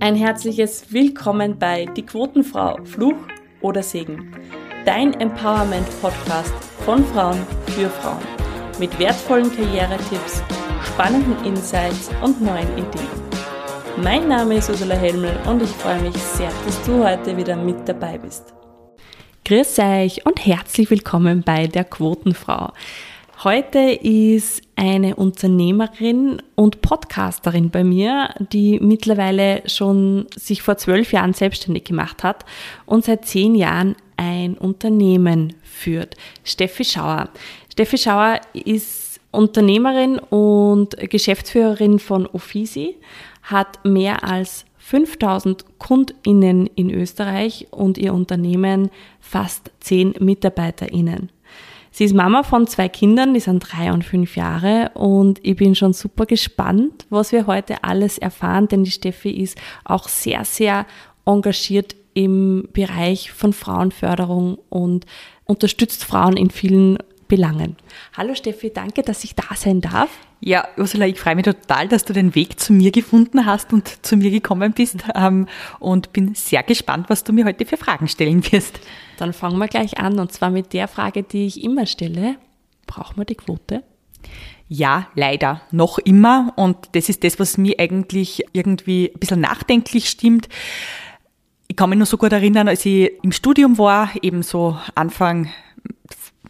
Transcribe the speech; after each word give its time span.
Ein 0.00 0.16
herzliches 0.16 0.86
Willkommen 0.90 1.58
bei 1.58 1.84
Die 1.84 2.04
Quotenfrau, 2.04 2.78
Fluch 2.84 3.16
oder 3.60 3.82
Segen. 3.82 4.34
Dein 4.86 5.12
Empowerment-Podcast 5.20 6.54
von 6.84 7.04
Frauen 7.04 7.38
für 7.66 7.90
Frauen. 7.90 8.22
Mit 8.78 8.98
wertvollen 8.98 9.54
Karrieretipps, 9.54 10.42
spannenden 10.82 11.44
Insights 11.44 12.10
und 12.22 12.40
neuen 12.40 12.72
Ideen. 12.72 13.06
Mein 14.02 14.28
Name 14.28 14.56
ist 14.56 14.70
Ursula 14.70 14.94
Helmel 14.94 15.36
und 15.46 15.62
ich 15.62 15.70
freue 15.70 16.00
mich 16.00 16.16
sehr, 16.16 16.50
dass 16.64 16.82
du 16.84 17.04
heute 17.04 17.36
wieder 17.36 17.54
mit 17.54 17.86
dabei 17.86 18.16
bist. 18.16 18.54
Grüß 19.44 19.78
euch 19.78 20.24
und 20.24 20.44
herzlich 20.46 20.90
willkommen 20.90 21.42
bei 21.42 21.66
der 21.66 21.84
Quotenfrau. 21.84 22.72
Heute 23.44 23.80
ist 23.80 24.62
eine 24.76 25.16
Unternehmerin 25.16 26.40
und 26.54 26.80
Podcasterin 26.80 27.70
bei 27.70 27.82
mir, 27.82 28.32
die 28.38 28.78
mittlerweile 28.78 29.68
schon 29.68 30.26
sich 30.36 30.62
vor 30.62 30.76
zwölf 30.76 31.12
Jahren 31.12 31.32
selbstständig 31.32 31.82
gemacht 31.82 32.22
hat 32.22 32.44
und 32.86 33.04
seit 33.04 33.24
zehn 33.24 33.56
Jahren 33.56 33.96
ein 34.16 34.56
Unternehmen 34.56 35.54
führt. 35.64 36.14
Steffi 36.44 36.84
Schauer. 36.84 37.30
Steffi 37.72 37.98
Schauer 37.98 38.40
ist 38.52 39.20
Unternehmerin 39.32 40.20
und 40.20 40.96
Geschäftsführerin 41.10 41.98
von 41.98 42.28
Offici, 42.28 42.96
hat 43.42 43.84
mehr 43.84 44.22
als 44.22 44.66
5000 44.78 45.80
KundInnen 45.80 46.68
in 46.76 46.90
Österreich 46.90 47.66
und 47.72 47.98
ihr 47.98 48.14
Unternehmen 48.14 48.90
fast 49.18 49.72
10 49.80 50.14
MitarbeiterInnen. 50.20 51.30
Sie 51.94 52.04
ist 52.04 52.14
Mama 52.14 52.42
von 52.42 52.66
zwei 52.66 52.88
Kindern, 52.88 53.34
die 53.34 53.40
sind 53.40 53.60
drei 53.60 53.92
und 53.92 54.02
fünf 54.02 54.34
Jahre. 54.34 54.90
Und 54.94 55.38
ich 55.42 55.56
bin 55.56 55.74
schon 55.74 55.92
super 55.92 56.24
gespannt, 56.24 57.04
was 57.10 57.32
wir 57.32 57.46
heute 57.46 57.84
alles 57.84 58.16
erfahren, 58.16 58.66
denn 58.66 58.82
die 58.82 58.90
Steffi 58.90 59.30
ist 59.30 59.58
auch 59.84 60.08
sehr, 60.08 60.46
sehr 60.46 60.86
engagiert 61.26 61.94
im 62.14 62.68
Bereich 62.72 63.30
von 63.30 63.52
Frauenförderung 63.52 64.58
und 64.70 65.04
unterstützt 65.44 66.04
Frauen 66.04 66.36
in 66.36 66.50
vielen 66.50 66.96
Belangen. 67.32 67.76
Hallo 68.14 68.34
Steffi, 68.34 68.74
danke, 68.74 69.00
dass 69.00 69.24
ich 69.24 69.34
da 69.34 69.56
sein 69.56 69.80
darf. 69.80 70.10
Ja, 70.40 70.68
Ursula, 70.76 71.06
ich 71.06 71.18
freue 71.18 71.34
mich 71.34 71.46
total, 71.46 71.88
dass 71.88 72.04
du 72.04 72.12
den 72.12 72.34
Weg 72.34 72.60
zu 72.60 72.74
mir 72.74 72.90
gefunden 72.90 73.46
hast 73.46 73.72
und 73.72 74.04
zu 74.04 74.18
mir 74.18 74.30
gekommen 74.30 74.74
bist 74.74 74.98
ähm, 75.14 75.48
und 75.78 76.12
bin 76.12 76.34
sehr 76.34 76.62
gespannt, 76.62 77.08
was 77.08 77.24
du 77.24 77.32
mir 77.32 77.46
heute 77.46 77.64
für 77.64 77.78
Fragen 77.78 78.06
stellen 78.06 78.44
wirst. 78.52 78.80
Dann 79.16 79.32
fangen 79.32 79.56
wir 79.56 79.68
gleich 79.68 79.96
an 79.96 80.18
und 80.18 80.30
zwar 80.30 80.50
mit 80.50 80.74
der 80.74 80.88
Frage, 80.88 81.22
die 81.22 81.46
ich 81.46 81.64
immer 81.64 81.86
stelle. 81.86 82.36
Brauchen 82.86 83.16
wir 83.16 83.24
die 83.24 83.36
Quote? 83.36 83.82
Ja, 84.68 85.06
leider, 85.14 85.62
noch 85.70 85.96
immer. 85.96 86.52
Und 86.56 86.76
das 86.92 87.08
ist 87.08 87.24
das, 87.24 87.38
was 87.38 87.56
mir 87.56 87.76
eigentlich 87.78 88.44
irgendwie 88.52 89.10
ein 89.10 89.18
bisschen 89.18 89.40
nachdenklich 89.40 90.10
stimmt. 90.10 90.50
Ich 91.66 91.76
kann 91.76 91.88
mich 91.88 91.96
nur 91.96 92.04
so 92.04 92.18
gut 92.18 92.32
erinnern, 92.32 92.68
als 92.68 92.84
ich 92.84 93.10
im 93.22 93.32
Studium 93.32 93.78
war, 93.78 94.10
eben 94.20 94.42
so 94.42 94.76
Anfang 94.94 95.48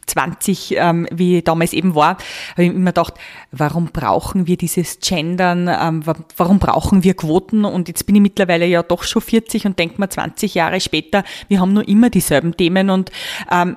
20, 0.07 0.77
ähm, 0.77 1.07
wie 1.13 1.43
damals 1.43 1.73
eben 1.73 1.95
war, 1.95 2.17
habe 2.53 2.65
ich 2.65 2.71
immer 2.71 2.91
gedacht, 2.91 3.15
warum 3.51 3.87
brauchen 3.87 4.47
wir 4.47 4.57
dieses 4.57 4.99
Gendern, 5.01 5.69
ähm, 5.69 6.03
warum 6.37 6.59
brauchen 6.59 7.05
wir 7.05 7.15
Quoten? 7.15 7.65
Und 7.65 7.89
jetzt 7.89 8.07
bin 8.07 8.17
ich 8.17 8.23
mittlerweile 8.23 8.67
ja 8.67 8.83
doch 8.83 9.05
schon 9.05 9.23
40 9.23 9.67
und 9.67 9.79
denke 9.79 10.01
mal 10.01 10.11
20 10.11 10.55
Jahre 10.55 10.81
später, 10.81 11.25
wir 11.49 11.61
haben 11.61 11.73
nur 11.73 11.87
immer 11.87 12.11
dieselben 12.11 12.57
Themen 12.57 12.91
und 12.91 13.11
ähm, 13.51 13.77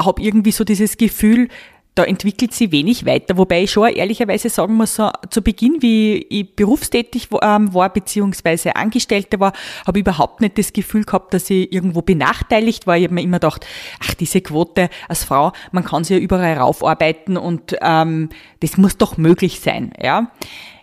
habe 0.00 0.22
irgendwie 0.22 0.52
so 0.52 0.64
dieses 0.64 0.96
Gefühl, 0.96 1.48
da 1.94 2.04
entwickelt 2.04 2.54
sie 2.54 2.72
wenig 2.72 3.04
weiter, 3.04 3.36
wobei 3.36 3.64
ich 3.64 3.70
schon 3.70 3.88
ehrlicherweise 3.88 4.48
sagen 4.48 4.74
muss, 4.74 4.96
so, 4.96 5.10
zu 5.28 5.42
Beginn, 5.42 5.82
wie 5.82 6.26
ich 6.30 6.56
berufstätig 6.56 7.28
ähm, 7.42 7.74
war, 7.74 7.92
beziehungsweise 7.92 8.76
Angestellte 8.76 9.38
war, 9.40 9.52
habe 9.86 9.98
ich 9.98 10.02
überhaupt 10.02 10.40
nicht 10.40 10.56
das 10.56 10.72
Gefühl 10.72 11.04
gehabt, 11.04 11.34
dass 11.34 11.50
ich 11.50 11.70
irgendwo 11.70 12.00
benachteiligt 12.00 12.86
war. 12.86 12.96
Ich 12.96 13.04
habe 13.04 13.14
mir 13.14 13.22
immer 13.22 13.40
gedacht, 13.40 13.66
ach, 14.00 14.14
diese 14.14 14.40
Quote 14.40 14.88
als 15.08 15.24
Frau, 15.24 15.52
man 15.70 15.84
kann 15.84 16.04
sie 16.04 16.14
ja 16.14 16.20
überall 16.20 16.56
raufarbeiten 16.56 17.36
und 17.36 17.76
ähm, 17.82 18.30
das 18.60 18.78
muss 18.78 18.96
doch 18.96 19.18
möglich 19.18 19.60
sein. 19.60 19.92
Ja. 20.00 20.32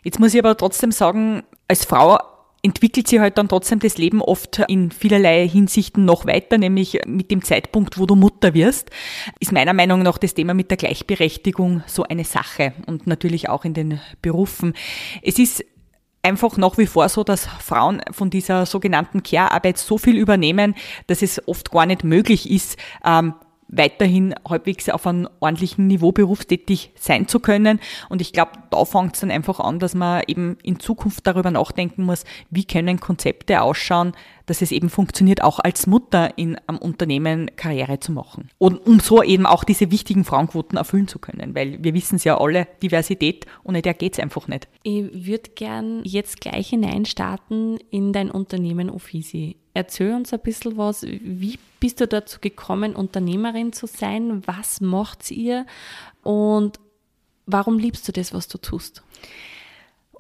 Jetzt 0.04 0.20
muss 0.20 0.34
ich 0.34 0.40
aber 0.40 0.56
trotzdem 0.56 0.92
sagen, 0.92 1.44
als 1.68 1.86
Frau 1.86 2.20
entwickelt 2.62 3.08
sich 3.08 3.20
halt 3.20 3.38
dann 3.38 3.48
trotzdem 3.48 3.80
das 3.80 3.98
Leben 3.98 4.22
oft 4.22 4.60
in 4.68 4.92
vielerlei 4.92 5.48
Hinsichten 5.48 6.06
noch 6.06 6.26
weiter, 6.26 6.58
nämlich 6.58 7.00
mit 7.06 7.32
dem 7.32 7.44
Zeitpunkt, 7.44 7.98
wo 7.98 8.06
du 8.06 8.16
Mutter 8.16 8.54
wirst, 8.54 8.90
ist 9.40 9.52
meiner 9.52 9.74
Meinung 9.74 10.04
nach 10.04 10.18
das 10.18 10.34
Thema 10.34 10.54
mit 10.54 10.70
der 10.70 10.78
Gleichberechtigung 10.78 11.84
so 11.88 12.04
eine 12.04 12.26
Sache 12.26 12.74
und 12.86 13.08
natürlich 13.08 13.50
auch 13.50 13.66
in 13.66 13.74
den 13.74 14.00
Berufen. 14.22 14.74
Es 15.22 15.40
ist 15.40 15.64
einfach 16.22 16.58
nach 16.58 16.78
wie 16.78 16.86
vor 16.86 17.08
so, 17.10 17.24
dass 17.24 17.46
Frauen 17.46 18.02
von 18.12 18.30
dieser 18.30 18.66
sogenannten 18.66 19.24
Care-Arbeit 19.24 19.78
so 19.78 19.98
viel 19.98 20.18
übernehmen, 20.18 20.76
dass 21.08 21.22
es 21.22 21.48
oft 21.48 21.72
gar 21.72 21.86
nicht 21.86 22.04
möglich 22.04 22.50
ist, 22.50 22.78
ähm, 23.06 23.34
weiterhin 23.70 24.36
halbwegs 24.48 24.90
auf 24.90 25.08
einem 25.08 25.30
ordentlichen 25.40 25.88
Niveau 25.88 26.12
berufstätig 26.12 26.92
sein 26.96 27.28
zu 27.28 27.40
können. 27.40 27.80
Und 28.10 28.22
ich 28.22 28.34
glaube, 28.34 28.52
da 28.72 28.84
fängt 28.84 29.16
es 29.16 29.22
dann 29.22 29.32
einfach 29.32 29.60
an, 29.60 29.80
dass 29.80 29.94
man 29.94 30.24
eben 30.28 30.58
in 30.64 30.80
Zukunft 30.80 31.26
darüber 31.26 31.52
nachdenken 31.52 32.04
muss, 32.04 32.26
wie 32.50 32.66
können 32.66 33.00
Konzepte 33.00 33.62
ausschauen, 33.62 34.14
dass 34.50 34.62
es 34.62 34.72
eben 34.72 34.90
funktioniert, 34.90 35.44
auch 35.44 35.60
als 35.60 35.86
Mutter 35.86 36.38
in 36.38 36.58
einem 36.68 36.80
Unternehmen 36.80 37.52
Karriere 37.56 38.00
zu 38.00 38.12
machen. 38.12 38.50
Und 38.58 38.86
um 38.86 39.00
so 39.00 39.22
eben 39.22 39.46
auch 39.46 39.64
diese 39.64 39.92
wichtigen 39.92 40.26
Frauenquoten 40.26 40.78
erfüllen 40.78 41.08
zu 41.08 41.20
können, 41.20 41.54
weil 41.54 41.84
wir 41.84 41.94
wissen 41.94 42.16
es 42.16 42.24
ja 42.24 42.40
alle, 42.40 42.68
Diversität, 42.82 43.46
ohne 43.64 43.82
der 43.82 43.94
geht 43.94 44.14
es 44.14 44.20
einfach 44.20 44.48
nicht. 44.48 44.68
Ich 44.84 45.28
würde 45.28 45.52
gern 45.54 46.02
jetzt 46.04 46.42
gleich 46.42 46.70
hineinstarten 46.70 47.78
in 47.92 48.12
dein 48.12 48.32
Unternehmen 48.32 48.90
Offici. 48.90 49.58
Erzähl 49.74 50.14
uns 50.14 50.34
ein 50.34 50.40
bisschen 50.40 50.78
was. 50.78 51.04
Wie 51.04 51.60
bist 51.80 52.02
du 52.02 52.08
dazu 52.08 52.40
gekommen, 52.42 52.96
Unternehmerin 52.96 53.72
zu 53.72 53.86
sein? 53.86 54.42
Was 54.48 54.82
macht 54.82 55.30
ihr? 55.30 55.66
Und 56.24 56.80
warum 57.46 57.78
liebst 57.78 58.08
du 58.08 58.12
das, 58.12 58.34
was 58.34 58.48
du 58.48 58.58
tust? 58.58 59.04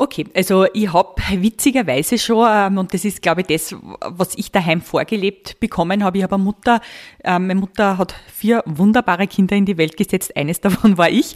Okay, 0.01 0.27
also 0.33 0.65
ich 0.73 0.93
habe 0.93 1.21
witzigerweise 1.41 2.17
schon, 2.17 2.47
ähm, 2.49 2.77
und 2.77 2.93
das 2.93 3.03
ist, 3.03 3.21
glaube 3.21 3.41
ich, 3.41 3.47
das, 3.47 3.75
was 3.99 4.33
ich 4.37 4.49
daheim 4.49 4.79
vorgelebt 4.79 5.59
bekommen 5.59 6.05
habe. 6.05 6.19
Ich 6.19 6.23
habe 6.23 6.35
eine 6.35 6.43
Mutter, 6.45 6.79
ähm, 7.21 7.47
meine 7.47 7.59
Mutter 7.59 7.97
hat 7.97 8.15
vier 8.33 8.63
wunderbare 8.65 9.27
Kinder 9.27 9.57
in 9.57 9.65
die 9.65 9.77
Welt 9.77 9.97
gesetzt, 9.97 10.37
eines 10.37 10.61
davon 10.61 10.97
war 10.97 11.09
ich, 11.09 11.35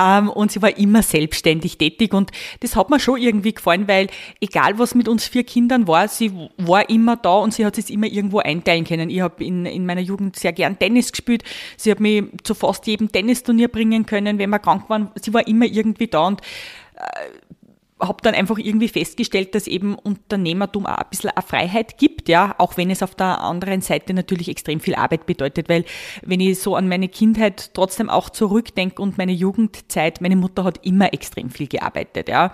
ähm, 0.00 0.28
und 0.28 0.52
sie 0.52 0.62
war 0.62 0.78
immer 0.78 1.02
selbstständig 1.02 1.76
tätig. 1.76 2.14
Und 2.14 2.30
das 2.60 2.76
hat 2.76 2.88
mir 2.88 3.00
schon 3.00 3.20
irgendwie 3.20 3.52
gefallen, 3.52 3.88
weil 3.88 4.06
egal 4.40 4.78
was 4.78 4.94
mit 4.94 5.08
uns 5.08 5.26
vier 5.26 5.42
Kindern 5.42 5.88
war, 5.88 6.06
sie 6.06 6.30
war 6.56 6.88
immer 6.88 7.16
da 7.16 7.38
und 7.38 7.52
sie 7.52 7.66
hat 7.66 7.78
es 7.78 7.90
immer 7.90 8.06
irgendwo 8.06 8.38
einteilen 8.38 8.84
können. 8.84 9.10
Ich 9.10 9.22
habe 9.22 9.42
in, 9.42 9.66
in 9.66 9.86
meiner 9.86 10.02
Jugend 10.02 10.36
sehr 10.36 10.52
gern 10.52 10.78
Tennis 10.78 11.10
gespielt, 11.10 11.42
sie 11.76 11.90
hat 11.90 11.98
mich 11.98 12.22
zu 12.44 12.54
fast 12.54 12.86
jedem 12.86 13.10
Tennisturnier 13.10 13.66
bringen 13.66 14.06
können, 14.06 14.38
wenn 14.38 14.50
wir 14.50 14.60
krank 14.60 14.88
waren, 14.88 15.10
sie 15.16 15.34
war 15.34 15.44
immer 15.48 15.66
irgendwie 15.66 16.06
da 16.06 16.28
und 16.28 16.42
äh, 16.94 17.53
habe 18.08 18.22
dann 18.22 18.34
einfach 18.34 18.58
irgendwie 18.58 18.88
festgestellt, 18.88 19.54
dass 19.54 19.66
eben 19.66 19.94
Unternehmertum 19.94 20.86
auch 20.86 20.98
ein 20.98 21.06
bisschen 21.10 21.30
eine 21.30 21.46
Freiheit 21.46 21.98
gibt, 21.98 22.28
ja, 22.28 22.54
auch 22.58 22.76
wenn 22.76 22.90
es 22.90 23.02
auf 23.02 23.14
der 23.14 23.40
anderen 23.40 23.80
Seite 23.80 24.14
natürlich 24.14 24.48
extrem 24.48 24.80
viel 24.80 24.94
Arbeit 24.94 25.26
bedeutet, 25.26 25.68
weil 25.68 25.84
wenn 26.22 26.40
ich 26.40 26.60
so 26.60 26.76
an 26.76 26.88
meine 26.88 27.08
Kindheit 27.08 27.74
trotzdem 27.74 28.10
auch 28.10 28.30
zurückdenke 28.30 29.00
und 29.00 29.18
meine 29.18 29.32
Jugendzeit, 29.32 30.20
meine 30.20 30.36
Mutter 30.36 30.64
hat 30.64 30.84
immer 30.84 31.12
extrem 31.12 31.50
viel 31.50 31.66
gearbeitet, 31.66 32.28
ja. 32.28 32.52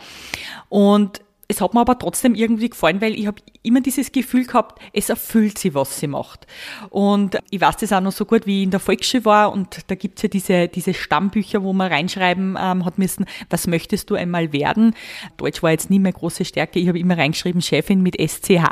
Und 0.69 1.21
es 1.51 1.61
hat 1.61 1.75
mir 1.75 1.81
aber 1.81 1.99
trotzdem 1.99 2.37
irgendwie 2.37 2.71
gefallen, 2.71 3.01
weil 3.01 3.19
ich 3.19 3.27
habe 3.27 3.43
immer 3.63 3.81
dieses 3.81 4.13
Gefühl 4.13 4.45
gehabt, 4.47 4.81
es 4.93 5.09
erfüllt 5.09 5.59
sie, 5.59 5.75
was 5.75 5.99
sie 5.99 6.07
macht. 6.07 6.47
Und 6.91 7.39
ich 7.51 7.61
weiß 7.61 7.79
das 7.79 7.93
auch 7.93 8.01
noch 8.01 8.13
so 8.13 8.25
gut, 8.25 8.47
wie 8.47 8.59
ich 8.59 8.65
in 8.65 8.71
der 8.71 8.79
Volksschule 8.79 9.25
war 9.25 9.53
und 9.53 9.81
da 9.89 9.97
gibt's 9.97 10.23
ja 10.23 10.29
diese, 10.29 10.69
diese 10.69 10.95
Stammbücher, 10.95 11.65
wo 11.65 11.73
man 11.73 11.91
reinschreiben 11.91 12.57
ähm, 12.61 12.85
hat 12.85 12.99
müssen, 12.99 13.27
was 13.51 13.67
möchtest 13.67 14.11
du 14.11 14.15
einmal 14.15 14.53
werden? 14.53 14.95
Deutsch 15.39 15.61
war 15.61 15.73
jetzt 15.73 15.91
nie 15.91 15.99
mehr 15.99 16.13
große 16.13 16.45
Stärke, 16.45 16.79
ich 16.79 16.87
habe 16.87 17.01
immer 17.01 17.19
reingeschrieben, 17.19 17.61
Chefin 17.61 18.01
mit 18.01 18.17
SCH. 18.21 18.63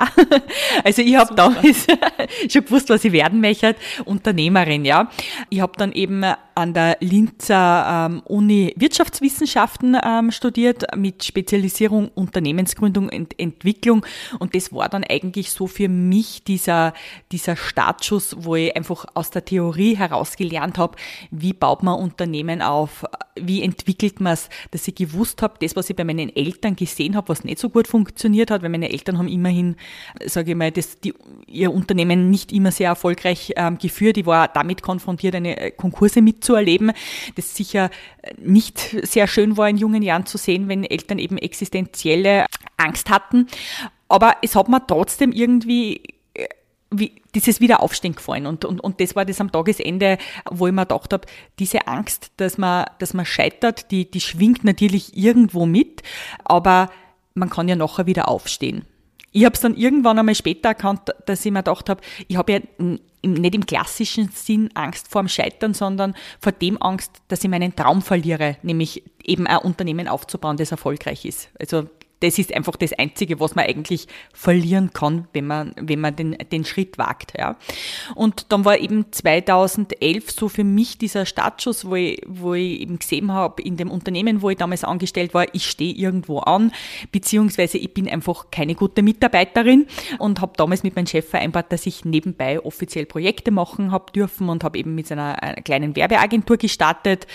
also 0.85 1.03
ich 1.03 1.17
habe 1.17 1.35
damals 1.35 1.85
schon 2.49 2.65
gewusst, 2.65 2.91
was 2.91 3.05
ich 3.05 3.11
werden 3.11 3.41
möchte, 3.41 3.75
Unternehmerin, 4.05 4.85
ja. 4.85 5.11
Ich 5.51 5.61
habe 5.61 5.73
dann 5.77 5.91
eben 5.91 6.25
an 6.59 6.75
der 6.75 6.97
Linzer 7.01 8.09
ähm, 8.11 8.23
Uni 8.25 8.75
Wirtschaftswissenschaften 8.77 9.97
ähm, 10.05 10.33
studiert 10.33 10.85
mit 10.97 11.25
Spezialisierung 11.25 12.11
Unternehmensgründung 12.69 13.09
und 13.09 13.39
Entwicklung. 13.39 14.05
Und 14.39 14.55
das 14.55 14.73
war 14.73 14.89
dann 14.89 15.05
eigentlich 15.05 15.51
so 15.51 15.67
für 15.67 15.89
mich 15.89 16.45
dieser, 16.45 16.93
dieser 17.33 17.57
Startschuss, 17.57 18.37
wo 18.39 18.57
ich 18.57 18.77
einfach 18.77 19.07
aus 19.15 19.31
der 19.31 19.45
Theorie 19.45 19.97
heraus 19.97 20.37
gelernt 20.37 20.79
habe, 20.79 20.97
wie 21.31 21.53
baut 21.53 21.83
man 21.83 21.99
Unternehmen 21.99 22.63
auf, 22.63 23.05
wie 23.43 23.63
entwickelt 23.63 24.21
man 24.21 24.35
es, 24.35 24.49
dass 24.71 24.87
ich 24.89 24.95
gewusst 24.95 25.43
habe, 25.43 25.55
das, 25.61 25.77
was 25.77 25.91
ich 25.91 25.97
bei 25.97 26.05
meinen 26.05 26.35
Eltern 26.35 26.77
gesehen 26.77 27.17
habe, 27.17 27.29
was 27.29 27.45
nicht 27.45 27.59
so 27.59 27.69
gut 27.69 27.89
funktioniert 27.89 28.51
hat, 28.51 28.63
weil 28.63 28.71
meine 28.71 28.91
Eltern 28.91 29.19
haben 29.19 29.29
immerhin, 29.29 29.77
sage 30.27 30.53
ich 30.53 30.57
mal, 30.57 30.71
das, 30.71 31.01
die, 31.01 31.15
ihr 31.47 31.73
Unternehmen 31.73 32.31
nicht 32.31 32.53
immer 32.53 32.71
sehr 32.71 32.89
erfolgreich 32.89 33.53
ähm, 33.57 33.79
geführt. 33.79 34.17
Ich 34.17 34.27
war 34.27 34.49
damit 34.49 34.83
konfrontiert, 34.83 35.35
eine 35.35 35.59
äh, 35.59 35.71
Konkurse 35.71 36.23
mitzuerleben, 36.23 36.93
das 37.37 37.55
sicher 37.55 37.91
nicht 38.37 38.79
sehr 39.03 39.27
schön 39.27 39.57
war 39.57 39.69
in 39.69 39.77
jungen 39.77 40.03
Jahren 40.03 40.27
zu 40.27 40.39
sehen, 40.39 40.69
wenn 40.69 40.85
Eltern 40.85 41.19
eben 41.19 41.39
existenzielle 41.39 42.47
Angst 42.77 43.11
hatten. 43.11 43.47
Aber 44.09 44.37
es 44.43 44.55
hat 44.55 44.69
mir 44.69 44.87
trotzdem 44.87 45.33
irgendwie 45.33 45.97
äh, 45.97 46.18
wie, 46.91 47.21
dieses 47.35 47.61
Wiederaufstehen 47.61 48.15
gefallen. 48.15 48.47
Und, 48.47 48.65
und, 48.65 48.81
und 48.81 49.01
das 49.01 49.15
war 49.15 49.25
das 49.25 49.41
am 49.41 49.53
Tagesende, 49.53 50.19
wo 50.51 50.67
ich 50.67 50.73
mir 50.73 50.87
gedacht 50.87 51.13
habe, 51.13 51.27
diese 51.59 51.87
Angst, 51.87 52.33
dass 52.39 52.59
man, 52.59 52.87
dass 52.99 53.15
man 53.15 53.27
scheitert, 53.27 53.91
die, 53.91 54.11
die 54.11 54.21
schwingt 54.21 54.65
natürlich 54.65 55.17
irgendwo 55.17 55.67
mit, 55.67 56.03
aber 56.45 56.91
man 57.35 57.51
kann 57.51 57.69
ja 57.69 57.77
nachher 57.77 58.07
wieder 58.07 58.29
aufstehen. 58.29 58.85
Ich 59.31 59.45
habe 59.45 59.55
es 59.55 59.61
dann 59.61 59.77
irgendwann 59.77 60.19
einmal 60.19 60.35
später 60.35 60.71
erkannt, 60.71 61.15
dass 61.27 61.45
ich 61.45 61.53
mir 61.53 61.61
gedacht 61.61 61.91
habe, 61.91 62.01
ich 62.27 62.37
habe 62.37 62.53
ja 62.53 62.61
nicht 63.23 63.55
im 63.55 63.67
klassischen 63.67 64.31
Sinn 64.31 64.71
Angst 64.75 65.09
vor 65.09 65.23
dem 65.23 65.29
Scheitern, 65.29 65.75
sondern 65.75 66.15
vor 66.41 66.53
dem 66.53 66.81
Angst, 66.81 67.13
dass 67.29 67.45
ich 67.45 67.51
meinen 67.51 67.77
Traum 67.77 68.01
verliere, 68.01 68.57
nämlich 68.63 69.03
eben 69.23 69.47
ein 69.47 69.59
Unternehmen 69.59 70.09
aufzubauen, 70.09 70.57
das 70.57 70.71
erfolgreich 70.71 71.25
ist. 71.25 71.51
Also 71.59 71.89
das 72.21 72.39
ist 72.39 72.55
einfach 72.55 72.77
das 72.77 72.93
Einzige, 72.93 73.41
was 73.41 73.55
man 73.55 73.67
eigentlich 73.67 74.07
verlieren 74.33 74.93
kann, 74.93 75.29
wenn 75.33 75.47
man, 75.47 75.75
wenn 75.81 76.01
man 76.01 76.17
den, 76.17 76.37
den 76.51 76.65
Schritt 76.65 76.99
wagt. 76.99 77.35
Ja. 77.39 77.57
Und 78.15 78.53
dann 78.53 78.65
war 78.65 78.79
eben 78.79 79.07
2011 79.11 80.31
so 80.31 80.49
für 80.49 80.65
mich 80.65 80.99
dieser 80.99 81.27
Startschuss, 81.27 81.85
wo 81.85 81.95
ich, 81.95 82.23
wo 82.27 82.55
ich 82.55 82.81
eben 82.81 82.99
gesehen 82.99 83.33
habe, 83.33 83.63
in 83.63 83.77
dem 83.77 83.91
Unternehmen, 83.91 84.43
wo 84.43 84.51
ich 84.51 84.59
damals 84.59 84.85
angestellt 84.85 85.35
war, 85.35 85.47
ich 85.55 85.67
stehe 85.67 85.95
irgendwo 85.95 86.41
an, 86.41 86.73
beziehungsweise 87.13 87.79
ich 87.79 87.95
bin 87.95 88.09
einfach 88.09 88.51
keine 88.51 88.75
gute 88.75 89.03
Mitarbeiterin 89.03 89.87
und 90.19 90.41
habe 90.41 90.53
damals 90.57 90.83
mit 90.83 90.97
meinem 90.97 91.07
Chef 91.07 91.29
vereinbart, 91.29 91.73
dass 91.73 91.87
ich 91.87 92.05
nebenbei 92.05 92.61
offiziell 92.61 93.07
Projekte 93.07 93.51
machen 93.51 93.93
habe 93.93 94.13
dürfen 94.13 94.49
und 94.49 94.65
habe 94.65 94.79
eben 94.79 94.95
mit 94.95 95.11
einer, 95.13 95.37
kleinen 95.65 95.97
Werbeagentur 95.97 96.57
gestartet. 96.57 97.27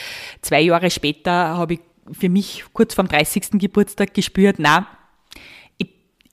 Zwei 0.42 0.62
Jahre 0.62 0.90
später 0.90 1.32
habe 1.32 1.76
ich 1.76 1.80
für 2.12 2.30
mich 2.30 2.66
kurz 2.74 2.94
vorm 2.94 3.08
30. 3.08 3.52
Geburtstag 3.54 4.14
gespürt, 4.14 4.56
na, 4.60 4.88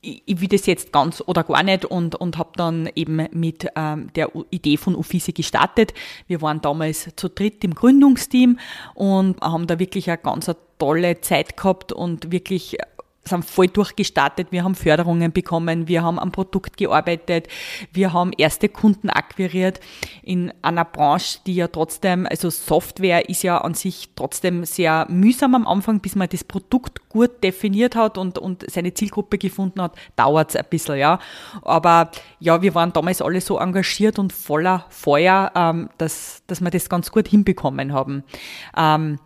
ich, 0.03 0.23
ich 0.25 0.41
will 0.41 0.49
das 0.49 0.67
jetzt 0.67 0.93
ganz 0.93 1.23
oder 1.27 1.45
gar 1.45 1.63
nicht 1.63 1.85
und, 1.85 2.15
und 2.15 2.39
habe 2.39 2.51
dann 2.57 2.89
eben 2.95 3.29
mit 3.33 3.67
ähm, 3.77 4.13
der 4.15 4.31
Idee 4.51 4.77
von 4.77 4.95
Uffizi 4.95 5.33
gestartet. 5.33 5.93
Wir 6.27 6.41
waren 6.41 6.61
damals 6.61 7.11
zu 7.17 7.29
dritt 7.29 7.63
im 7.65 7.75
Gründungsteam 7.75 8.59
und 8.95 9.41
haben 9.41 9.67
da 9.67 9.79
wirklich 9.79 10.09
eine 10.09 10.19
ganz 10.19 10.51
tolle 10.79 11.21
Zeit 11.21 11.57
gehabt 11.57 11.93
und 11.93 12.33
wirklich 12.33 12.79
sind 13.25 13.45
voll 13.45 13.69
durchgestartet, 13.69 14.49
wir 14.51 14.65
haben 14.65 14.75
Förderungen 14.75 15.33
bekommen, 15.33 15.89
wir 15.89 16.03
haben 16.03 16.19
am 16.19 16.33
Produkt 16.33 16.77
gearbeitet, 16.77 17.49
wir 17.93 18.13
haben 18.13 18.33
erste 18.37 18.69
Kunden 18.69 19.11
akquiriert 19.11 19.81
in 20.23 20.53
einer 20.63 20.85
Branche, 20.85 21.39
die 21.47 21.55
ja 21.55 21.69
trotzdem, 21.69 22.27
also 22.27 22.49
Software 22.51 23.29
ist 23.29 23.43
ja 23.43 23.59
an 23.59 23.75
sich 23.75 24.11
trotzdem 24.17 24.65
sehr 24.65 25.07
mühsam 25.11 25.55
am 25.55 25.67
Anfang, 25.67 26.01
bis 26.01 26.17
man 26.17 26.29
das 26.29 26.45
Produkt 26.45 27.09
gut 27.09 27.43
definiert 27.43 27.95
hat 27.95 28.17
und, 28.17 28.39
und 28.39 28.65
seine 28.71 28.95
Zielgruppe 28.95 29.37
gefunden 29.37 29.83
hat, 29.83 29.97
dauert 30.17 30.51
es 30.51 30.57
ein 30.57 30.65
bisschen, 30.71 30.97
ja. 30.97 31.19
Aber 31.63 32.11
ja, 32.39 32.63
wir 32.63 32.75
waren 32.75 32.93
damals 32.93 33.21
alle 33.21 33.41
so 33.41 33.59
engagiert 33.59 34.19
und 34.19 34.33
voller 34.33 34.87
Feuer, 34.89 35.53
ähm, 35.55 35.91
dass, 35.99 36.43
dass 36.47 36.61
wir 36.61 36.71
das 36.71 36.89
ganz 36.89 37.11
gut 37.11 37.29
hinbekommen 37.29 37.93
haben. 37.93 38.25
Ähm, 38.77 39.19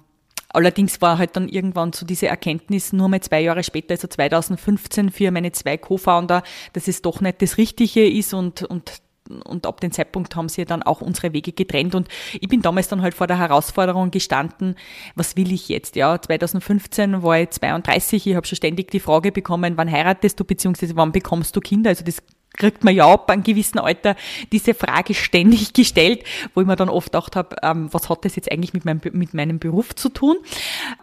Allerdings 0.54 1.02
war 1.02 1.18
halt 1.18 1.36
dann 1.36 1.48
irgendwann 1.48 1.92
so 1.92 2.06
diese 2.06 2.28
Erkenntnis, 2.28 2.92
nur 2.92 3.08
mal 3.08 3.20
zwei 3.20 3.40
Jahre 3.40 3.64
später, 3.64 3.92
also 3.92 4.06
2015, 4.06 5.10
für 5.10 5.30
meine 5.30 5.52
zwei 5.52 5.76
Co-Founder, 5.76 6.42
dass 6.72 6.88
es 6.88 7.02
doch 7.02 7.20
nicht 7.20 7.42
das 7.42 7.58
Richtige 7.58 8.08
ist 8.08 8.32
und, 8.34 8.62
und 8.62 9.02
und 9.46 9.66
ab 9.66 9.80
dem 9.80 9.90
Zeitpunkt 9.90 10.36
haben 10.36 10.50
sie 10.50 10.66
dann 10.66 10.82
auch 10.82 11.00
unsere 11.00 11.32
Wege 11.32 11.52
getrennt 11.52 11.94
und 11.94 12.08
ich 12.34 12.46
bin 12.46 12.60
damals 12.60 12.88
dann 12.88 13.00
halt 13.00 13.14
vor 13.14 13.26
der 13.26 13.38
Herausforderung 13.38 14.10
gestanden, 14.10 14.74
was 15.14 15.34
will 15.34 15.50
ich 15.50 15.70
jetzt? 15.70 15.96
Ja, 15.96 16.20
2015 16.20 17.22
war 17.22 17.40
ich 17.40 17.48
32, 17.48 18.26
ich 18.26 18.36
habe 18.36 18.46
schon 18.46 18.56
ständig 18.56 18.90
die 18.90 19.00
Frage 19.00 19.32
bekommen, 19.32 19.78
wann 19.78 19.90
heiratest 19.90 20.38
du 20.38 20.44
beziehungsweise 20.44 20.94
wann 20.96 21.12
bekommst 21.12 21.56
du 21.56 21.60
Kinder? 21.60 21.88
Also 21.88 22.04
das 22.04 22.22
kriegt 22.54 22.84
man 22.84 22.94
ja 22.94 23.12
ab 23.12 23.30
einem 23.30 23.42
gewissen 23.42 23.78
Alter 23.78 24.16
diese 24.52 24.74
Frage 24.74 25.14
ständig 25.14 25.72
gestellt, 25.72 26.24
wo 26.54 26.60
ich 26.60 26.66
mir 26.66 26.76
dann 26.76 26.88
oft 26.88 27.08
gedacht 27.08 27.36
habe, 27.36 27.56
ähm, 27.62 27.88
was 27.92 28.08
hat 28.08 28.24
das 28.24 28.36
jetzt 28.36 28.50
eigentlich 28.50 28.72
mit 28.72 28.84
meinem, 28.84 29.00
mit 29.12 29.34
meinem 29.34 29.58
Beruf 29.58 29.94
zu 29.94 30.08
tun? 30.08 30.36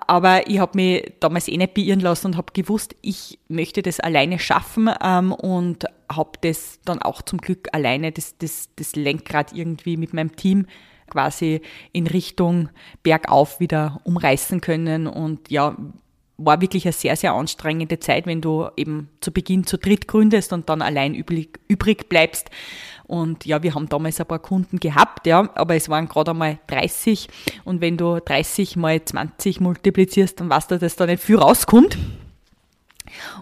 Aber 0.08 0.48
ich 0.48 0.60
habe 0.60 0.72
mich 0.76 1.14
damals 1.20 1.48
eh 1.48 1.58
nicht 1.58 1.74
beirren 1.74 2.00
lassen 2.00 2.28
und 2.28 2.38
habe 2.38 2.54
gewusst, 2.54 2.96
ich 3.02 3.40
möchte 3.48 3.82
das 3.82 4.00
alleine 4.00 4.40
schaffen 4.40 4.90
ähm, 5.04 5.34
und 5.34 5.86
habe 6.12 6.32
das 6.42 6.80
dann 6.86 7.02
auch 7.02 7.22
zum 7.22 7.40
Glück 7.40 7.70
alleine, 7.74 8.12
das, 8.12 8.38
das, 8.38 8.70
das 8.76 8.96
Lenkrad 8.96 9.54
irgendwie 9.54 9.98
mit 9.98 10.14
meinem 10.14 10.36
Team 10.36 10.66
quasi 11.10 11.62
in 11.92 12.08
Richtung 12.08 12.70
bergauf 13.04 13.60
wieder 13.60 14.00
umreißen 14.06 14.62
können 14.62 15.08
und 15.08 15.52
ja, 15.52 15.76
war 16.46 16.62
wirklich 16.62 16.86
eine 16.86 16.94
sehr, 16.94 17.16
sehr 17.16 17.34
anstrengende 17.34 18.00
Zeit, 18.00 18.26
wenn 18.26 18.42
du 18.42 18.68
eben 18.76 19.10
zu 19.22 19.32
Beginn 19.32 19.66
zu 19.66 19.78
dritt 19.78 20.08
gründest 20.08 20.54
und 20.54 20.70
dann 20.70 20.82
allein 20.82 21.14
übrig, 21.14 21.60
übrig 21.68 22.10
bleibst. 22.10 22.50
Und 23.06 23.46
ja, 23.46 23.62
wir 23.62 23.76
haben 23.76 23.90
damals 23.90 24.20
ein 24.20 24.26
paar 24.26 24.40
Kunden 24.40 24.80
gehabt, 24.80 25.28
ja, 25.28 25.50
aber 25.56 25.76
es 25.76 25.90
waren 25.90 26.08
gerade 26.08 26.32
einmal 26.32 26.60
30. 26.68 27.28
Und 27.66 27.82
wenn 27.82 27.98
du 27.98 28.20
30 28.20 28.78
mal 28.78 29.04
20 29.04 29.60
multiplizierst, 29.60 30.40
dann 30.40 30.50
weißt 30.50 30.72
du, 30.72 30.80
dass 30.80 30.96
da 30.96 31.06
nicht 31.06 31.22
viel 31.22 31.38
rauskommt. 31.38 31.98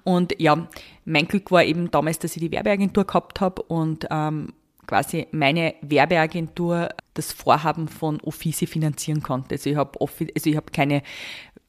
Und 0.03 0.33
ja, 0.39 0.67
mein 1.05 1.27
Glück 1.27 1.51
war 1.51 1.63
eben 1.63 1.91
damals, 1.91 2.19
dass 2.19 2.35
ich 2.35 2.41
die 2.41 2.51
Werbeagentur 2.51 3.05
gehabt 3.05 3.41
habe 3.41 3.61
und 3.61 4.07
ähm, 4.09 4.53
quasi 4.89 5.27
meine 5.31 5.75
Werbeagentur 5.81 6.89
das 7.13 7.31
Vorhaben 7.31 7.87
von 7.87 8.19
Office 8.21 8.67
finanzieren 8.67 9.21
konnte. 9.21 9.55
Also 9.55 9.69
ich 9.69 9.75
habe 9.75 9.99
also 10.01 10.49
ich 10.49 10.55
habe 10.55 10.71
keine 10.71 11.03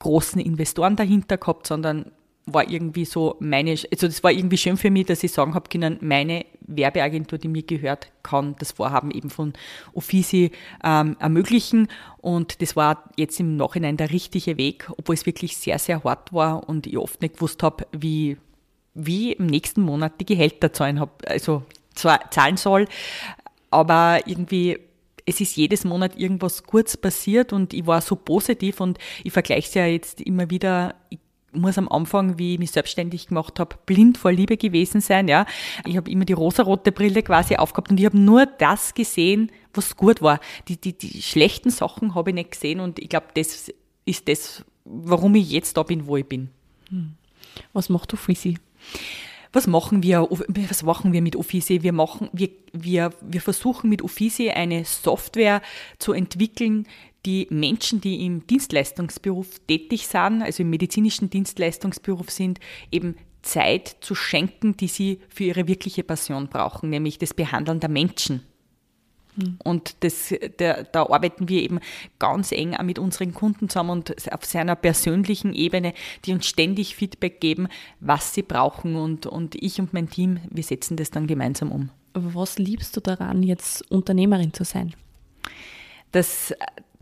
großen 0.00 0.40
Investoren 0.40 0.96
dahinter 0.96 1.36
gehabt, 1.36 1.66
sondern 1.66 2.10
war 2.46 2.68
irgendwie 2.68 3.04
so 3.04 3.36
meine, 3.38 3.70
also 3.70 4.06
das 4.06 4.22
war 4.22 4.32
irgendwie 4.32 4.56
schön 4.56 4.76
für 4.76 4.90
mich, 4.90 5.06
dass 5.06 5.22
ich 5.22 5.32
sagen 5.32 5.54
habe 5.54 5.68
können, 5.68 5.98
meine 6.00 6.46
Werbeagentur, 6.62 7.38
die 7.38 7.48
mir 7.48 7.62
gehört, 7.62 8.10
kann 8.22 8.56
das 8.58 8.72
Vorhaben 8.72 9.10
eben 9.10 9.30
von 9.30 9.52
Offici 9.94 10.50
ähm, 10.82 11.16
ermöglichen. 11.20 11.88
Und 12.18 12.62
das 12.62 12.76
war 12.76 13.04
jetzt 13.16 13.38
im 13.40 13.56
Nachhinein 13.56 13.96
der 13.96 14.10
richtige 14.10 14.56
Weg, 14.56 14.90
obwohl 14.96 15.14
es 15.14 15.26
wirklich 15.26 15.56
sehr, 15.56 15.78
sehr 15.78 16.02
hart 16.02 16.32
war 16.32 16.68
und 16.68 16.86
ich 16.86 16.96
oft 16.96 17.20
nicht 17.22 17.34
gewusst 17.34 17.62
habe, 17.62 17.86
wie, 17.92 18.36
wie 18.94 19.32
im 19.32 19.46
nächsten 19.46 19.82
Monat 19.82 20.14
die 20.20 20.26
Gehälter 20.26 20.72
zahlen, 20.72 21.00
hab, 21.00 21.22
also 21.28 21.62
zahlen 21.94 22.56
soll. 22.56 22.86
Aber 23.70 24.20
irgendwie 24.26 24.78
es 25.30 25.40
ist 25.40 25.56
jedes 25.56 25.84
Monat 25.84 26.18
irgendwas 26.18 26.64
kurz 26.64 26.96
passiert 26.96 27.52
und 27.52 27.72
ich 27.72 27.86
war 27.86 28.00
so 28.00 28.16
positiv 28.16 28.80
und 28.80 28.98
ich 29.22 29.32
vergleiche 29.32 29.68
es 29.68 29.74
ja 29.74 29.86
jetzt 29.86 30.20
immer 30.20 30.50
wieder. 30.50 30.96
Ich 31.08 31.20
muss 31.52 31.78
am 31.78 31.88
Anfang, 31.88 32.36
wie 32.36 32.54
ich 32.54 32.58
mich 32.58 32.72
selbstständig 32.72 33.28
gemacht 33.28 33.60
habe, 33.60 33.76
blind 33.86 34.18
vor 34.18 34.32
Liebe 34.32 34.56
gewesen 34.56 35.00
sein. 35.00 35.28
Ja, 35.28 35.46
ich 35.86 35.96
habe 35.96 36.10
immer 36.10 36.24
die 36.24 36.32
rosarote 36.32 36.90
Brille 36.90 37.22
quasi 37.22 37.56
aufgehabt 37.56 37.90
und 37.90 38.00
ich 38.00 38.06
habe 38.06 38.18
nur 38.18 38.46
das 38.46 38.94
gesehen, 38.94 39.52
was 39.72 39.96
gut 39.96 40.20
war. 40.20 40.40
Die, 40.66 40.80
die, 40.80 40.98
die 40.98 41.22
schlechten 41.22 41.70
Sachen 41.70 42.16
habe 42.16 42.30
ich 42.30 42.34
nicht 42.34 42.50
gesehen 42.50 42.80
und 42.80 42.98
ich 42.98 43.08
glaube, 43.08 43.26
das 43.34 43.72
ist 44.04 44.28
das, 44.28 44.64
warum 44.84 45.36
ich 45.36 45.50
jetzt 45.50 45.76
da 45.76 45.84
bin, 45.84 46.06
wo 46.06 46.16
ich 46.16 46.26
bin. 46.26 46.50
Hm. 46.88 47.14
Was 47.72 47.88
macht 47.88 48.12
du 48.12 48.16
Frissi? 48.16 48.58
Was 49.52 49.66
machen 49.66 50.02
wir, 50.02 50.28
was 50.30 50.82
machen 50.82 51.12
wir 51.12 51.22
mit 51.22 51.36
Office? 51.36 51.70
Wir 51.70 51.92
machen, 51.92 52.28
wir, 52.32 52.50
wir, 52.72 53.10
wir 53.20 53.40
versuchen 53.40 53.90
mit 53.90 54.02
Office 54.02 54.40
eine 54.54 54.84
Software 54.84 55.60
zu 55.98 56.12
entwickeln, 56.12 56.86
die 57.26 57.46
Menschen, 57.50 58.00
die 58.00 58.24
im 58.24 58.46
Dienstleistungsberuf 58.46 59.58
tätig 59.66 60.06
sind, 60.06 60.42
also 60.42 60.62
im 60.62 60.70
medizinischen 60.70 61.28
Dienstleistungsberuf 61.28 62.30
sind, 62.30 62.60
eben 62.90 63.16
Zeit 63.42 63.96
zu 64.00 64.14
schenken, 64.14 64.76
die 64.76 64.88
sie 64.88 65.20
für 65.28 65.44
ihre 65.44 65.66
wirkliche 65.66 66.04
Passion 66.04 66.48
brauchen, 66.48 66.90
nämlich 66.90 67.18
das 67.18 67.34
Behandeln 67.34 67.80
der 67.80 67.90
Menschen. 67.90 68.42
Und 69.64 69.96
das, 70.00 70.34
der, 70.58 70.84
da 70.84 71.06
arbeiten 71.06 71.48
wir 71.48 71.62
eben 71.62 71.80
ganz 72.18 72.52
eng 72.52 72.76
mit 72.84 72.98
unseren 72.98 73.34
Kunden 73.34 73.68
zusammen 73.68 73.90
und 73.90 74.32
auf 74.32 74.44
seiner 74.44 74.76
persönlichen 74.76 75.52
Ebene, 75.52 75.94
die 76.24 76.32
uns 76.32 76.46
ständig 76.46 76.94
Feedback 76.96 77.40
geben, 77.40 77.68
was 78.00 78.34
sie 78.34 78.42
brauchen. 78.42 78.96
Und, 78.96 79.26
und 79.26 79.54
ich 79.54 79.80
und 79.80 79.92
mein 79.92 80.08
Team, 80.08 80.40
wir 80.50 80.62
setzen 80.62 80.96
das 80.96 81.10
dann 81.10 81.26
gemeinsam 81.26 81.72
um. 81.72 81.90
Was 82.14 82.58
liebst 82.58 82.96
du 82.96 83.00
daran, 83.00 83.42
jetzt 83.42 83.88
Unternehmerin 83.90 84.52
zu 84.52 84.64
sein? 84.64 84.94
Das, 86.12 86.52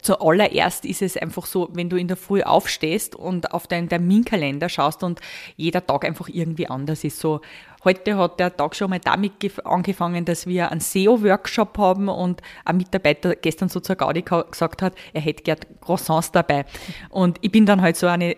Zuallererst 0.08 0.86
ist 0.86 1.02
es 1.02 1.18
einfach 1.18 1.44
so, 1.44 1.68
wenn 1.74 1.90
du 1.90 1.98
in 1.98 2.08
der 2.08 2.16
Früh 2.16 2.40
aufstehst 2.40 3.14
und 3.14 3.52
auf 3.52 3.66
deinen 3.66 3.90
Terminkalender 3.90 4.70
schaust 4.70 5.02
und 5.02 5.20
jeder 5.56 5.86
Tag 5.86 6.06
einfach 6.06 6.30
irgendwie 6.30 6.66
anders 6.66 7.04
ist. 7.04 7.18
So, 7.20 7.42
heute 7.84 8.16
hat 8.16 8.40
der 8.40 8.56
Tag 8.56 8.74
schon 8.74 8.88
mal 8.88 9.00
damit 9.00 9.34
angefangen, 9.66 10.24
dass 10.24 10.46
wir 10.46 10.70
einen 10.70 10.80
SEO-Workshop 10.80 11.76
haben 11.76 12.08
und 12.08 12.40
ein 12.64 12.78
Mitarbeiter 12.78 13.36
gestern 13.36 13.68
so 13.68 13.80
zur 13.80 13.96
Gaudi 13.96 14.22
gesagt 14.22 14.80
hat, 14.80 14.94
er 15.12 15.20
hätte 15.20 15.42
gern 15.42 15.58
Croissants 15.82 16.32
dabei. 16.32 16.64
Und 17.10 17.36
ich 17.42 17.52
bin 17.52 17.66
dann 17.66 17.82
halt 17.82 17.98
so 17.98 18.06
eine 18.06 18.34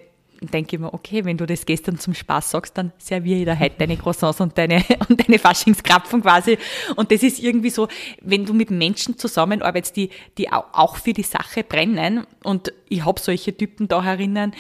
denke 0.49 0.77
ich 0.77 0.81
mir, 0.81 0.93
okay, 0.95 1.25
wenn 1.25 1.37
du 1.37 1.47
das 1.47 1.67
gestern 1.67 1.99
zum 1.99 2.15
Spaß 2.15 2.51
sagst, 2.51 2.79
dann 2.79 2.93
serviere 2.99 3.39
ich 3.41 3.47
da 3.47 3.59
heute 3.59 3.77
deine 3.79 3.97
Croissants 3.97 4.41
und 4.41 4.57
deine, 4.57 4.85
und 5.09 5.27
deine 5.27 5.39
Faschingskrapfen 5.39 6.23
quasi. 6.23 6.59
Und 6.97 7.13
das 7.13 7.23
ist 7.23 7.39
irgendwie 7.39 7.71
so, 7.71 7.89
wenn 8.23 8.47
du 8.47 8.55
mit 8.55 8.71
Menschen 8.71 9.19
zusammenarbeitest, 9.19 9.97
die, 9.97 10.11
die 10.39 10.51
auch 10.51 10.97
für 10.97 11.13
die 11.13 11.23
Sache 11.23 11.63
brennen, 11.63 12.27
und 12.43 12.73
ich 12.89 13.05
habe 13.05 13.21
solche 13.21 13.57
Typen 13.57 13.89
da 13.89 14.03
herinnen, 14.03 14.53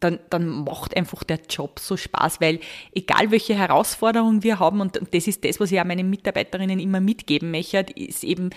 dann, 0.00 0.18
dann 0.30 0.48
macht 0.64 0.96
einfach 0.96 1.22
der 1.24 1.40
Job 1.48 1.78
so 1.78 1.96
Spaß, 1.96 2.40
weil 2.40 2.60
egal 2.94 3.30
welche 3.30 3.54
Herausforderungen 3.54 4.42
wir 4.42 4.58
haben, 4.58 4.80
und, 4.80 4.96
und 4.96 5.14
das 5.14 5.26
ist 5.26 5.44
das, 5.44 5.60
was 5.60 5.70
ich 5.70 5.80
auch 5.80 5.84
meinen 5.84 6.10
Mitarbeiterinnen 6.10 6.80
immer 6.80 7.00
mitgeben 7.00 7.50
möchte, 7.50 7.86
ist 7.94 8.24
eben, 8.24 8.50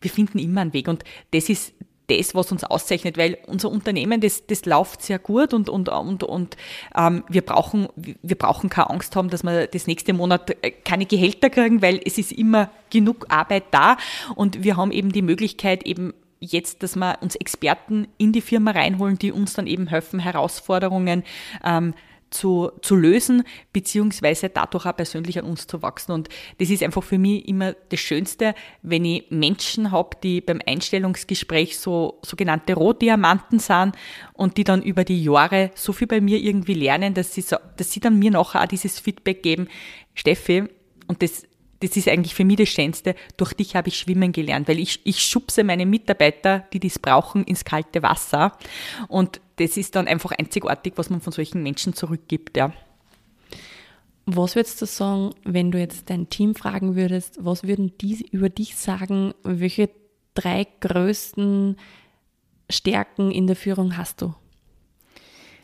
wir 0.00 0.10
finden 0.10 0.38
immer 0.38 0.60
einen 0.60 0.72
Weg. 0.72 0.88
Und 0.88 1.02
das 1.32 1.48
ist 1.48 1.72
das, 2.10 2.34
was 2.34 2.50
uns 2.52 2.64
auszeichnet, 2.64 3.16
weil 3.16 3.38
unser 3.46 3.70
Unternehmen, 3.70 4.20
das, 4.20 4.46
das 4.46 4.64
läuft 4.66 5.02
sehr 5.02 5.18
gut 5.18 5.54
und, 5.54 5.68
und, 5.68 5.88
und, 5.88 6.22
und 6.24 6.56
ähm, 6.96 7.24
wir, 7.28 7.42
brauchen, 7.42 7.88
wir 7.96 8.36
brauchen 8.36 8.68
keine 8.68 8.90
Angst 8.90 9.16
haben, 9.16 9.30
dass 9.30 9.42
wir 9.42 9.66
das 9.66 9.86
nächste 9.86 10.12
Monat 10.12 10.50
äh, 10.62 10.70
keine 10.70 11.06
Gehälter 11.06 11.50
kriegen, 11.50 11.82
weil 11.82 12.00
es 12.04 12.18
ist 12.18 12.32
immer 12.32 12.70
genug 12.90 13.26
Arbeit 13.28 13.64
da. 13.70 13.96
Und 14.34 14.64
wir 14.64 14.76
haben 14.76 14.92
eben 14.92 15.12
die 15.12 15.22
Möglichkeit, 15.22 15.84
eben 15.84 16.14
jetzt, 16.40 16.82
dass 16.82 16.96
wir 16.96 17.18
uns 17.20 17.36
Experten 17.36 18.08
in 18.18 18.32
die 18.32 18.40
Firma 18.40 18.72
reinholen, 18.72 19.18
die 19.18 19.32
uns 19.32 19.52
dann 19.52 19.66
eben 19.66 19.86
helfen, 19.86 20.18
Herausforderungen 20.18 21.22
ähm, 21.64 21.94
zu, 22.30 22.70
zu 22.82 22.96
lösen, 22.96 23.44
beziehungsweise 23.72 24.48
dadurch 24.48 24.86
auch 24.86 24.96
persönlich 24.96 25.38
an 25.38 25.44
uns 25.44 25.66
zu 25.66 25.82
wachsen. 25.82 26.12
Und 26.12 26.28
das 26.58 26.70
ist 26.70 26.82
einfach 26.82 27.02
für 27.02 27.18
mich 27.18 27.46
immer 27.48 27.74
das 27.90 28.00
Schönste, 28.00 28.54
wenn 28.82 29.04
ich 29.04 29.24
Menschen 29.30 29.90
habe, 29.90 30.16
die 30.22 30.40
beim 30.40 30.60
Einstellungsgespräch 30.64 31.78
so 31.78 32.18
sogenannte 32.22 32.74
Rohdiamanten 32.74 33.58
sind 33.58 33.96
und 34.32 34.56
die 34.56 34.64
dann 34.64 34.82
über 34.82 35.04
die 35.04 35.22
Jahre 35.22 35.70
so 35.74 35.92
viel 35.92 36.06
bei 36.06 36.20
mir 36.20 36.38
irgendwie 36.38 36.74
lernen, 36.74 37.14
dass 37.14 37.34
sie, 37.34 37.42
so, 37.42 37.56
dass 37.76 37.92
sie 37.92 38.00
dann 38.00 38.18
mir 38.18 38.30
nachher 38.30 38.62
auch 38.62 38.66
dieses 38.66 38.98
Feedback 39.00 39.42
geben, 39.42 39.68
Steffi, 40.14 40.68
und 41.06 41.22
das 41.22 41.42
das 41.80 41.96
ist 41.96 42.08
eigentlich 42.08 42.34
für 42.34 42.44
mich 42.44 42.56
das 42.56 42.68
Schönste. 42.68 43.14
Durch 43.38 43.54
dich 43.54 43.74
habe 43.74 43.88
ich 43.88 43.98
schwimmen 43.98 44.32
gelernt, 44.32 44.68
weil 44.68 44.78
ich, 44.78 45.00
ich 45.04 45.20
schubse 45.20 45.64
meine 45.64 45.86
Mitarbeiter, 45.86 46.64
die 46.72 46.80
das 46.80 46.98
brauchen, 46.98 47.42
ins 47.44 47.64
kalte 47.64 48.02
Wasser. 48.02 48.56
Und 49.08 49.40
das 49.56 49.76
ist 49.76 49.96
dann 49.96 50.06
einfach 50.06 50.32
einzigartig, 50.32 50.94
was 50.96 51.08
man 51.10 51.20
von 51.20 51.32
solchen 51.32 51.62
Menschen 51.62 51.94
zurückgibt, 51.94 52.56
ja. 52.56 52.72
Was 54.26 54.54
würdest 54.54 54.80
du 54.80 54.86
sagen, 54.86 55.34
wenn 55.44 55.70
du 55.70 55.78
jetzt 55.78 56.10
dein 56.10 56.28
Team 56.28 56.54
fragen 56.54 56.94
würdest, 56.94 57.38
was 57.40 57.64
würden 57.64 57.96
die 57.98 58.26
über 58.30 58.50
dich 58.50 58.76
sagen? 58.76 59.34
Welche 59.42 59.90
drei 60.34 60.66
größten 60.80 61.76
Stärken 62.68 63.30
in 63.30 63.46
der 63.46 63.56
Führung 63.56 63.96
hast 63.96 64.20
du? 64.20 64.34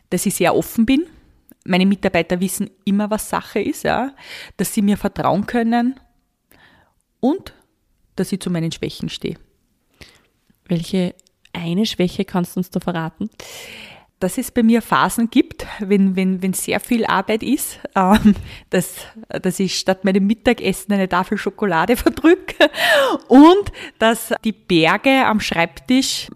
Dass 0.09 0.25
ich 0.25 0.35
sehr 0.35 0.55
offen 0.55 0.85
bin. 0.85 1.05
Meine 1.63 1.85
Mitarbeiter 1.85 2.39
wissen 2.39 2.71
immer, 2.85 3.09
was 3.09 3.29
Sache 3.29 3.59
ist, 3.59 3.83
ja. 3.83 4.13
Dass 4.57 4.73
sie 4.73 4.81
mir 4.81 4.97
vertrauen 4.97 5.45
können 5.45 5.99
und 7.27 7.53
dass 8.15 8.31
ich 8.31 8.39
zu 8.39 8.49
meinen 8.49 8.71
Schwächen 8.71 9.09
stehe. 9.09 9.37
Welche 10.65 11.13
eine 11.53 11.85
Schwäche 11.85 12.25
kannst 12.25 12.55
du 12.55 12.59
uns 12.59 12.69
da 12.69 12.79
verraten? 12.79 13.29
Dass 14.19 14.37
es 14.37 14.49
bei 14.49 14.63
mir 14.63 14.81
Phasen 14.81 15.29
gibt, 15.29 15.67
wenn, 15.79 16.15
wenn, 16.15 16.41
wenn 16.41 16.53
sehr 16.53 16.79
viel 16.79 17.05
Arbeit 17.05 17.43
ist, 17.43 17.79
ähm, 17.95 18.35
dass, 18.71 18.95
dass 19.29 19.59
ich 19.59 19.77
statt 19.77 20.03
meinem 20.05 20.25
Mittagessen 20.25 20.93
eine 20.93 21.07
Tafel 21.07 21.37
Schokolade 21.37 21.95
verdrücke 22.05 22.71
und 23.27 23.71
dass 23.99 24.33
die 24.43 24.53
Berge 24.53 25.25
am 25.25 25.39
Schreibtisch 25.39 26.29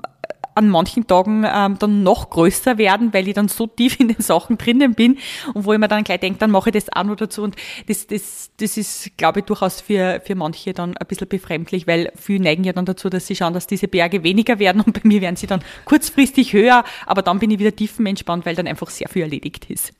an 0.56 0.70
manchen 0.70 1.08
Tagen 1.08 1.46
ähm, 1.46 1.78
dann 1.80 2.04
noch 2.04 2.30
größer 2.30 2.78
werden, 2.78 3.14
weil 3.14 3.28
ich 3.28 3.34
dann 3.34 3.48
so 3.48 3.68
tief 3.68 4.00
in 4.00 4.10
den 4.10 4.22
Sachen 4.22 4.58
drinnen 4.58 4.94
bin 4.94 5.18
und 5.54 5.66
wo 5.66 5.74
ich 5.74 5.80
mir 5.80 5.88
dann 5.88 6.04
gleich 6.04 6.20
denke, 6.20 6.40
dann 6.40 6.52
mache 6.52 6.70
ich 6.70 6.74
das 6.74 6.92
auch 6.94 7.04
noch 7.04 7.16
dazu. 7.16 7.44
Und 7.44 7.56
das, 7.88 8.08
das, 8.08 8.52
das 8.58 8.78
ist, 8.78 9.18
glaube 9.18 9.40
ich, 9.40 9.46
durchaus 9.46 9.82
für, 9.82 10.22
für 10.24 10.36
manche 10.36 10.74
dann 10.74 10.98
ein 10.98 11.08
bisschen 11.08 11.28
befremdlich, 11.28 11.88
weil 11.88 12.12
viele 12.16 12.44
neigen 12.44 12.64
ja 12.64 12.74
dann 12.74 12.86
dazu, 12.86 13.10
dass 13.10 13.28
sie 13.28 13.36
schauen, 13.36 13.54
dass 13.54 13.68
diese 13.68 13.88
Berge 13.88 14.24
weniger 14.24 14.60
werden 14.60 14.82
und 14.82 14.94
bei 14.94 15.08
mir 15.08 15.22
werden 15.22 15.36
sie 15.36 15.48
dann 15.48 15.64
kurzfristig 15.86 16.54
höher, 16.54 16.84
aber 17.06 17.22
dann 17.22 17.40
bin 17.40 17.52
ich 17.52 17.60
wieder 17.60 17.76
tiefenentspannt, 17.76 18.46
weil 18.46 18.56
dann 18.56 18.68
einfach 18.68 18.90
sehr 18.90 19.10
viel 19.10 19.24
erledigt 19.24 19.70
ist. 19.70 19.94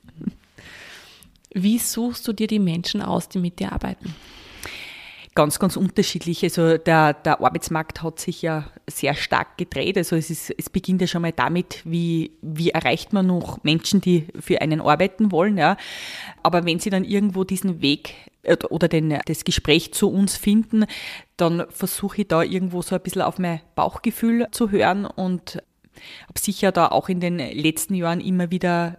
Wie 1.54 1.78
suchst 1.78 2.26
du 2.26 2.32
dir 2.32 2.46
die 2.46 2.58
Menschen 2.58 3.02
aus, 3.02 3.28
die 3.28 3.38
mit 3.38 3.58
dir 3.58 3.72
arbeiten? 3.72 4.14
Ganz, 5.34 5.58
ganz 5.58 5.76
unterschiedlich. 5.76 6.42
Also 6.42 6.76
der, 6.78 7.14
der 7.14 7.40
Arbeitsmarkt 7.40 8.02
hat 8.02 8.20
sich 8.20 8.42
ja 8.42 8.66
sehr 8.88 9.14
stark 9.14 9.56
gedreht. 9.56 9.96
Also 9.96 10.16
es, 10.16 10.30
ist, 10.30 10.50
es 10.56 10.68
beginnt 10.68 11.00
ja 11.00 11.06
schon 11.06 11.22
mal 11.22 11.32
damit, 11.32 11.82
wie, 11.84 12.32
wie 12.42 12.70
erreicht 12.70 13.12
man 13.12 13.26
noch 13.26 13.62
Menschen, 13.64 14.00
die 14.00 14.26
für 14.38 14.60
einen 14.60 14.80
arbeiten 14.80 15.32
wollen. 15.32 15.56
Ja. 15.56 15.76
Aber 16.42 16.64
wenn 16.66 16.78
sie 16.78 16.90
dann 16.90 17.04
irgendwo 17.04 17.44
diesen 17.44 17.80
Weg 17.80 18.14
äh, 18.42 18.56
oder 18.68 18.88
den, 18.88 19.18
das 19.24 19.44
Gespräch 19.44 19.94
zu 19.94 20.10
uns 20.10 20.36
finden, 20.36 20.84
dann 21.36 21.64
versuche 21.70 22.22
ich 22.22 22.28
da 22.28 22.42
irgendwo 22.42 22.82
so 22.82 22.94
ein 22.94 23.02
bisschen 23.02 23.22
auf 23.22 23.38
mein 23.38 23.60
Bauchgefühl 23.74 24.48
zu 24.50 24.70
hören 24.70 25.06
und 25.06 25.62
habe 26.28 26.38
sicher 26.38 26.72
da 26.72 26.88
auch 26.88 27.08
in 27.08 27.20
den 27.20 27.38
letzten 27.38 27.94
Jahren 27.94 28.20
immer 28.20 28.50
wieder 28.50 28.98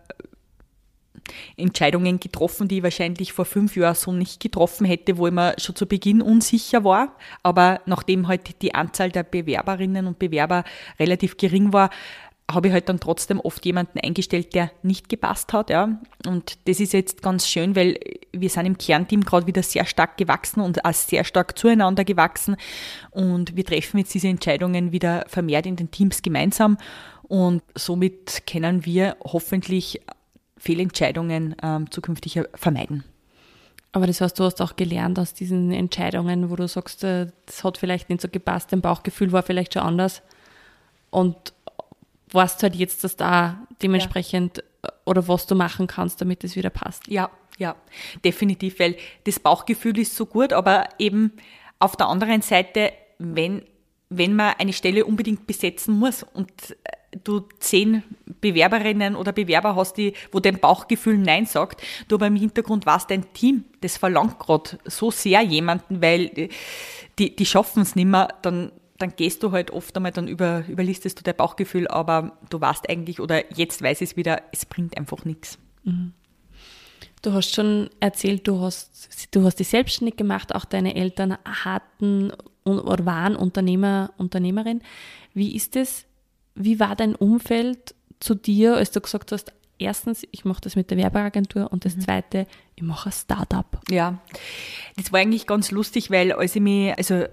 Entscheidungen 1.57 2.19
getroffen, 2.19 2.67
die 2.67 2.77
ich 2.77 2.83
wahrscheinlich 2.83 3.33
vor 3.33 3.45
fünf 3.45 3.75
Jahren 3.75 3.95
so 3.95 4.11
nicht 4.11 4.39
getroffen 4.39 4.85
hätte, 4.85 5.17
wo 5.17 5.27
ich 5.27 5.33
mir 5.33 5.55
schon 5.57 5.75
zu 5.75 5.85
Beginn 5.85 6.21
unsicher 6.21 6.83
war. 6.83 7.15
Aber 7.43 7.81
nachdem 7.85 8.27
halt 8.27 8.61
die 8.61 8.73
Anzahl 8.73 9.11
der 9.11 9.23
Bewerberinnen 9.23 10.07
und 10.07 10.19
Bewerber 10.19 10.63
relativ 10.99 11.37
gering 11.37 11.73
war, 11.73 11.89
habe 12.51 12.67
ich 12.67 12.73
halt 12.73 12.89
dann 12.89 12.99
trotzdem 12.99 13.39
oft 13.39 13.65
jemanden 13.65 13.99
eingestellt, 13.99 14.53
der 14.53 14.71
nicht 14.83 15.07
gepasst 15.07 15.53
hat, 15.53 15.69
ja. 15.69 15.99
Und 16.25 16.57
das 16.67 16.79
ist 16.79 16.93
jetzt 16.93 17.21
ganz 17.21 17.47
schön, 17.47 17.75
weil 17.75 17.97
wir 18.31 18.49
sind 18.49 18.65
im 18.65 18.77
Kernteam 18.77 19.21
gerade 19.23 19.47
wieder 19.47 19.63
sehr 19.63 19.85
stark 19.85 20.17
gewachsen 20.17 20.59
und 20.59 20.83
auch 20.83 20.93
sehr 20.93 21.23
stark 21.23 21.57
zueinander 21.57 22.03
gewachsen. 22.03 22.57
Und 23.11 23.55
wir 23.55 23.65
treffen 23.65 23.99
jetzt 23.99 24.13
diese 24.13 24.27
Entscheidungen 24.27 24.91
wieder 24.91 25.23
vermehrt 25.27 25.65
in 25.65 25.77
den 25.77 25.91
Teams 25.91 26.21
gemeinsam. 26.21 26.77
Und 27.23 27.63
somit 27.75 28.45
können 28.45 28.85
wir 28.85 29.15
hoffentlich 29.23 30.01
Fehlentscheidungen 30.63 31.57
ähm, 31.61 31.91
zukünftig 31.91 32.39
vermeiden. 32.55 33.03
Aber 33.91 34.07
das 34.07 34.21
heißt, 34.21 34.39
du 34.39 34.45
hast 34.45 34.61
auch 34.61 34.77
gelernt 34.77 35.19
aus 35.19 35.33
diesen 35.33 35.71
Entscheidungen, 35.71 36.49
wo 36.49 36.55
du 36.55 36.69
sagst, 36.69 37.03
äh, 37.03 37.27
das 37.45 37.65
hat 37.65 37.77
vielleicht 37.77 38.09
nicht 38.09 38.21
so 38.21 38.29
gepasst, 38.29 38.71
dein 38.71 38.79
Bauchgefühl 38.79 39.33
war 39.33 39.43
vielleicht 39.43 39.73
schon 39.73 39.83
anders. 39.83 40.21
Und 41.09 41.53
weißt 42.31 42.63
halt 42.63 42.75
jetzt, 42.75 43.03
dass 43.03 43.17
da 43.17 43.67
dementsprechend 43.81 44.57
ja. 44.57 44.63
Äh, 44.63 44.91
oder 45.05 45.27
was 45.27 45.47
du 45.47 45.55
machen 45.55 45.87
kannst, 45.87 46.21
damit 46.21 46.45
es 46.45 46.55
wieder 46.55 46.69
passt. 46.69 47.09
Ja, 47.09 47.29
ja, 47.57 47.75
definitiv, 48.23 48.79
weil 48.79 48.95
das 49.25 49.39
Bauchgefühl 49.39 49.99
ist 49.99 50.15
so 50.15 50.25
gut, 50.25 50.53
aber 50.53 50.87
eben 50.97 51.33
auf 51.77 51.97
der 51.97 52.07
anderen 52.07 52.41
Seite, 52.41 52.93
wenn, 53.19 53.63
wenn 54.09 54.33
man 54.33 54.55
eine 54.57 54.71
Stelle 54.71 55.05
unbedingt 55.05 55.45
besetzen 55.45 55.99
muss 55.99 56.23
und 56.23 56.51
äh, 56.71 57.02
du 57.23 57.41
zehn 57.59 58.03
Bewerberinnen 58.41 59.15
oder 59.15 59.31
Bewerber 59.31 59.75
hast, 59.75 59.97
die, 59.97 60.13
wo 60.31 60.39
dein 60.39 60.59
Bauchgefühl 60.59 61.17
Nein 61.17 61.45
sagt, 61.45 61.81
du 62.07 62.15
aber 62.15 62.27
im 62.27 62.35
Hintergrund 62.35 62.85
warst 62.85 63.11
dein 63.11 63.33
Team, 63.33 63.65
das 63.81 63.97
verlangt 63.97 64.39
gerade 64.39 64.77
so 64.85 65.11
sehr 65.11 65.41
jemanden, 65.41 66.01
weil 66.01 66.49
die, 67.19 67.35
die 67.35 67.45
schaffen 67.45 67.81
es 67.81 67.95
nicht 67.95 68.07
mehr, 68.07 68.29
dann, 68.41 68.71
dann 68.97 69.15
gehst 69.15 69.43
du 69.43 69.51
halt 69.51 69.71
oft 69.71 69.95
einmal, 69.95 70.11
dann 70.11 70.27
über, 70.27 70.63
überlistest 70.67 71.19
du 71.19 71.23
dein 71.23 71.35
Bauchgefühl, 71.35 71.87
aber 71.87 72.37
du 72.49 72.59
weißt 72.59 72.89
eigentlich, 72.89 73.19
oder 73.19 73.53
jetzt 73.55 73.81
weiß 73.81 74.01
ich 74.01 74.11
es 74.11 74.17
wieder, 74.17 74.41
es 74.51 74.65
bringt 74.65 74.97
einfach 74.97 75.25
nichts. 75.25 75.57
Mhm. 75.83 76.13
Du 77.21 77.31
hast 77.31 77.55
schon 77.55 77.89
erzählt, 78.01 78.47
du 78.47 78.59
hast, 78.59 79.29
du 79.31 79.45
hast 79.45 79.55
dich 79.55 79.69
selbstständig 79.69 80.17
gemacht, 80.17 80.53
auch 80.53 80.65
deine 80.65 80.95
Eltern 80.95 81.37
hatten 81.45 82.33
oder 82.65 83.05
waren 83.05 83.37
Unternehmer, 83.37 84.11
Unternehmerin. 84.17 84.81
Wie 85.33 85.55
ist 85.55 85.77
es, 85.77 86.05
wie 86.55 86.79
war 86.79 86.95
dein 86.95 87.15
Umfeld 87.15 87.95
zu 88.19 88.35
dir, 88.35 88.75
als 88.75 88.91
du 88.91 89.01
gesagt 89.01 89.31
hast, 89.31 89.53
erstens, 89.79 90.23
ich 90.31 90.45
mache 90.45 90.61
das 90.61 90.75
mit 90.75 90.89
der 90.89 90.97
Werbeagentur 90.97 91.71
und 91.71 91.85
das 91.85 91.95
mhm. 91.95 92.01
zweite, 92.01 92.47
ich 92.75 92.83
mache 92.83 93.09
ein 93.09 93.11
Startup? 93.11 93.65
Ja, 93.89 94.19
das 94.95 95.11
war 95.11 95.19
eigentlich 95.19 95.47
ganz 95.47 95.71
lustig, 95.71 96.11
weil 96.11 96.31
als 96.31 96.55
ich 96.55 96.61
mich, 96.61 96.97
also 96.97 97.25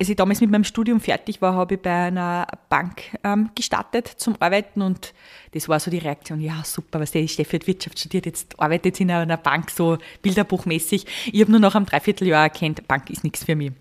als 0.00 0.08
ich 0.08 0.16
damals 0.16 0.40
mit 0.40 0.50
meinem 0.50 0.64
Studium 0.64 1.00
fertig 1.00 1.42
war, 1.42 1.54
habe 1.54 1.74
ich 1.74 1.82
bei 1.82 1.90
einer 1.90 2.46
Bank 2.68 3.02
ähm, 3.24 3.50
gestartet 3.54 4.06
zum 4.06 4.36
Arbeiten 4.38 4.80
und 4.80 5.12
das 5.52 5.68
war 5.68 5.80
so 5.80 5.90
die 5.90 5.98
Reaktion, 5.98 6.40
ja 6.40 6.62
super, 6.64 7.00
was 7.00 7.10
der 7.10 7.26
Steffi 7.26 7.58
hat 7.58 7.66
Wirtschaft 7.66 7.98
studiert, 7.98 8.26
jetzt 8.26 8.58
arbeitet 8.60 9.00
in 9.00 9.10
einer 9.10 9.36
Bank 9.36 9.70
so 9.70 9.98
bilderbuchmäßig. 10.22 11.06
Ich 11.32 11.40
habe 11.40 11.50
nur 11.50 11.60
nach 11.60 11.74
einem 11.74 11.86
Dreivierteljahr 11.86 12.44
erkannt, 12.44 12.86
Bank 12.86 13.10
ist 13.10 13.24
nichts 13.24 13.44
für 13.44 13.56
mich. 13.56 13.72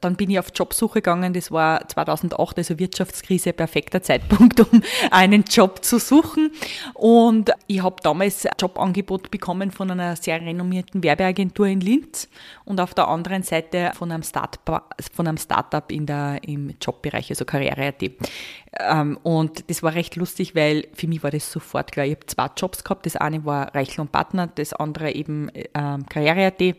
Dann 0.00 0.16
bin 0.16 0.30
ich 0.30 0.38
auf 0.38 0.48
Jobsuche 0.54 1.00
gegangen, 1.00 1.32
das 1.32 1.50
war 1.50 1.88
2008, 1.88 2.58
also 2.58 2.78
Wirtschaftskrise, 2.78 3.52
perfekter 3.52 4.02
Zeitpunkt, 4.02 4.60
um 4.72 4.82
einen 5.10 5.44
Job 5.44 5.84
zu 5.84 5.98
suchen. 5.98 6.50
Und 6.94 7.50
ich 7.66 7.82
habe 7.82 7.96
damals 8.02 8.46
ein 8.46 8.52
Jobangebot 8.60 9.30
bekommen 9.30 9.70
von 9.70 9.90
einer 9.90 10.16
sehr 10.16 10.40
renommierten 10.40 11.02
Werbeagentur 11.02 11.66
in 11.66 11.80
Linz 11.80 12.28
und 12.64 12.80
auf 12.80 12.94
der 12.94 13.08
anderen 13.08 13.42
Seite 13.42 13.92
von 13.94 14.10
einem, 14.10 14.22
Start 14.22 14.60
von 15.12 15.26
einem 15.26 15.38
Startup 15.38 15.90
in 15.90 16.06
der, 16.06 16.40
im 16.42 16.74
Jobbereich, 16.80 17.30
also 17.30 17.44
Karriere.at. 17.44 18.02
Ähm, 18.78 19.18
und 19.22 19.68
das 19.70 19.82
war 19.82 19.94
recht 19.94 20.16
lustig, 20.16 20.54
weil 20.54 20.88
für 20.94 21.06
mich 21.06 21.22
war 21.22 21.30
das 21.30 21.50
sofort 21.50 21.92
klar. 21.92 22.06
Ich 22.06 22.16
habe 22.16 22.26
zwei 22.26 22.48
Jobs 22.56 22.84
gehabt. 22.84 23.06
Das 23.06 23.16
eine 23.16 23.44
war 23.44 23.74
Reichel 23.74 24.00
und 24.00 24.12
Partner, 24.12 24.46
das 24.46 24.72
andere 24.72 25.12
eben 25.12 25.50
ähm, 25.74 26.06
Karriere.at, 26.06 26.76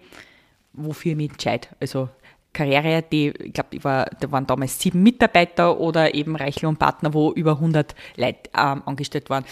wofür 0.73 1.11
ich 1.11 1.17
mich 1.17 1.31
entscheide. 1.31 1.67
Also 1.79 2.09
Karriere, 2.55 3.03
die, 3.03 3.27
ich 3.29 3.53
glaube, 3.53 4.07
da 4.19 4.31
waren 4.31 4.47
damals 4.47 4.79
sieben 4.79 5.03
Mitarbeiter 5.03 5.79
oder 5.79 6.15
eben 6.15 6.35
Reichel 6.35 6.67
und 6.67 6.79
Partner, 6.79 7.13
wo 7.13 7.31
über 7.33 7.51
100 7.51 7.93
Leute 8.15 8.49
ähm, 8.57 8.81
angestellt 8.85 9.29
waren. 9.29 9.45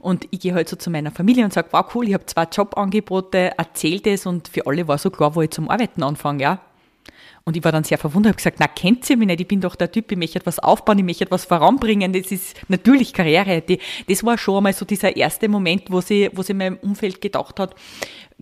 Und 0.00 0.26
ich 0.30 0.40
gehe 0.40 0.52
halt 0.52 0.68
so 0.68 0.76
zu 0.76 0.90
meiner 0.90 1.10
Familie 1.10 1.44
und 1.44 1.52
sage, 1.52 1.68
wow, 1.70 1.86
cool, 1.94 2.08
ich 2.08 2.14
habe 2.14 2.26
zwei 2.26 2.44
Jobangebote, 2.44 3.56
erzählt 3.56 4.06
es 4.06 4.26
und 4.26 4.48
für 4.48 4.66
alle 4.66 4.86
war 4.88 4.98
so 4.98 5.10
klar, 5.10 5.34
wo 5.34 5.42
ich 5.42 5.50
zum 5.50 5.70
Arbeiten 5.70 6.02
anfange, 6.02 6.42
ja. 6.42 6.60
Und 7.44 7.56
ich 7.56 7.64
war 7.64 7.72
dann 7.72 7.84
sehr 7.84 7.96
verwundert, 7.96 8.32
habe 8.32 8.36
gesagt, 8.36 8.58
na, 8.60 8.66
kennt 8.66 9.08
ihr 9.08 9.16
mich 9.16 9.26
nicht? 9.26 9.40
Ich 9.40 9.48
bin 9.48 9.62
doch 9.62 9.74
der 9.74 9.90
Typ, 9.90 10.12
ich 10.12 10.18
möchte 10.18 10.38
etwas 10.38 10.58
aufbauen, 10.58 10.98
ich 10.98 11.04
möchte 11.04 11.24
etwas 11.24 11.46
voranbringen. 11.46 12.12
Das 12.12 12.30
ist 12.30 12.56
natürlich 12.68 13.14
Karriere. 13.14 13.62
Das 14.06 14.22
war 14.22 14.36
schon 14.36 14.58
einmal 14.58 14.74
so 14.74 14.84
dieser 14.84 15.16
erste 15.16 15.48
Moment, 15.48 15.84
wo 15.90 16.02
sie, 16.02 16.28
wo 16.34 16.42
sie 16.42 16.52
in 16.52 16.58
meinem 16.58 16.76
Umfeld 16.76 17.22
gedacht 17.22 17.58
hat, 17.58 17.74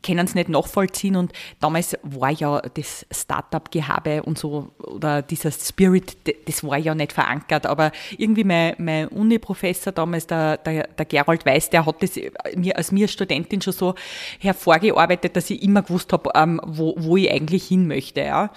können 0.06 0.26
es 0.26 0.34
nicht 0.34 0.48
nachvollziehen. 0.48 1.16
Und 1.16 1.32
damals 1.60 1.96
war 2.02 2.30
ja 2.30 2.60
das 2.60 3.06
Startup-Gehabe 3.10 4.22
und 4.22 4.38
so, 4.38 4.70
oder 4.78 5.22
dieser 5.22 5.50
Spirit, 5.50 6.16
das 6.46 6.64
war 6.64 6.78
ja 6.78 6.94
nicht 6.94 7.12
verankert. 7.12 7.66
Aber 7.66 7.92
irgendwie 8.16 8.44
mein, 8.44 8.74
mein 8.78 9.08
Uni-Professor 9.08 9.92
damals, 9.92 10.26
der, 10.26 10.58
der, 10.58 10.88
der 10.88 11.04
Gerald 11.04 11.44
Weiß, 11.44 11.70
der 11.70 11.86
hat 11.86 12.02
das 12.02 12.18
mir, 12.54 12.76
als 12.76 12.92
mir 12.92 13.08
Studentin 13.08 13.60
schon 13.60 13.72
so 13.72 13.94
hervorgearbeitet, 14.38 15.36
dass 15.36 15.50
ich 15.50 15.62
immer 15.62 15.82
gewusst 15.82 16.12
habe, 16.12 16.30
ähm, 16.34 16.60
wo, 16.64 16.94
wo 16.96 17.16
ich 17.16 17.30
eigentlich 17.30 17.66
hin 17.66 17.86
möchte. 17.86 18.20
Ja 18.20 18.50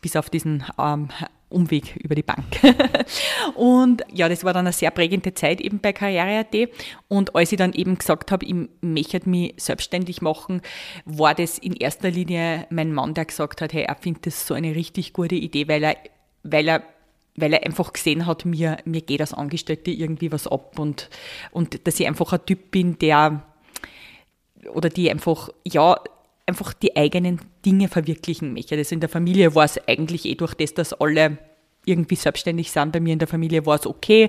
bis 0.00 0.16
auf 0.16 0.30
diesen 0.30 0.64
ähm, 0.78 1.08
Umweg 1.50 1.96
über 1.96 2.14
die 2.14 2.22
Bank. 2.22 2.44
und 3.54 4.02
ja, 4.12 4.28
das 4.28 4.44
war 4.44 4.52
dann 4.52 4.66
eine 4.66 4.72
sehr 4.72 4.90
prägende 4.90 5.34
Zeit 5.34 5.60
eben 5.60 5.80
bei 5.80 5.92
Karriere.at. 5.92 6.70
Und 7.08 7.34
als 7.34 7.52
ich 7.52 7.58
dann 7.58 7.72
eben 7.72 7.98
gesagt 7.98 8.32
habe, 8.32 8.46
ich 8.46 8.54
möchte 8.80 9.28
mich 9.28 9.54
selbstständig 9.58 10.22
machen, 10.22 10.62
war 11.04 11.34
das 11.34 11.58
in 11.58 11.74
erster 11.74 12.10
Linie 12.10 12.66
mein 12.70 12.92
Mann, 12.92 13.14
der 13.14 13.26
gesagt 13.26 13.60
hat, 13.60 13.72
hey, 13.72 13.82
er 13.82 13.96
findet 13.96 14.26
das 14.26 14.46
so 14.46 14.54
eine 14.54 14.74
richtig 14.74 15.12
gute 15.12 15.34
Idee, 15.34 15.68
weil 15.68 15.82
er, 15.82 15.96
weil 16.42 16.68
er 16.68 16.82
weil 17.36 17.52
er 17.52 17.64
einfach 17.64 17.92
gesehen 17.92 18.26
hat, 18.26 18.44
mir, 18.44 18.78
mir 18.84 19.00
geht 19.00 19.20
als 19.20 19.32
Angestellte 19.32 19.90
irgendwie 19.90 20.32
was 20.32 20.46
ab 20.46 20.78
und, 20.78 21.08
und 21.52 21.86
dass 21.86 21.98
ich 21.98 22.06
einfach 22.06 22.32
ein 22.32 22.44
Typ 22.44 22.70
bin, 22.70 22.98
der 22.98 23.42
oder 24.72 24.88
die 24.90 25.10
einfach, 25.10 25.48
ja, 25.64 25.96
einfach 26.50 26.72
die 26.72 26.96
eigenen 26.96 27.40
Dinge 27.64 27.88
verwirklichen 27.88 28.52
möchte. 28.52 28.76
Das 28.76 28.92
in 28.92 29.00
der 29.00 29.08
Familie 29.08 29.54
war 29.54 29.64
es 29.64 29.78
eigentlich 29.88 30.26
eh 30.26 30.34
durch 30.34 30.54
das, 30.54 30.74
dass 30.74 30.92
alle 30.92 31.38
irgendwie 31.86 32.16
selbstständig 32.16 32.70
sind. 32.70 32.92
Bei 32.92 33.00
mir 33.00 33.12
in 33.12 33.18
der 33.18 33.28
Familie 33.28 33.64
war 33.64 33.76
es 33.76 33.86
okay. 33.86 34.28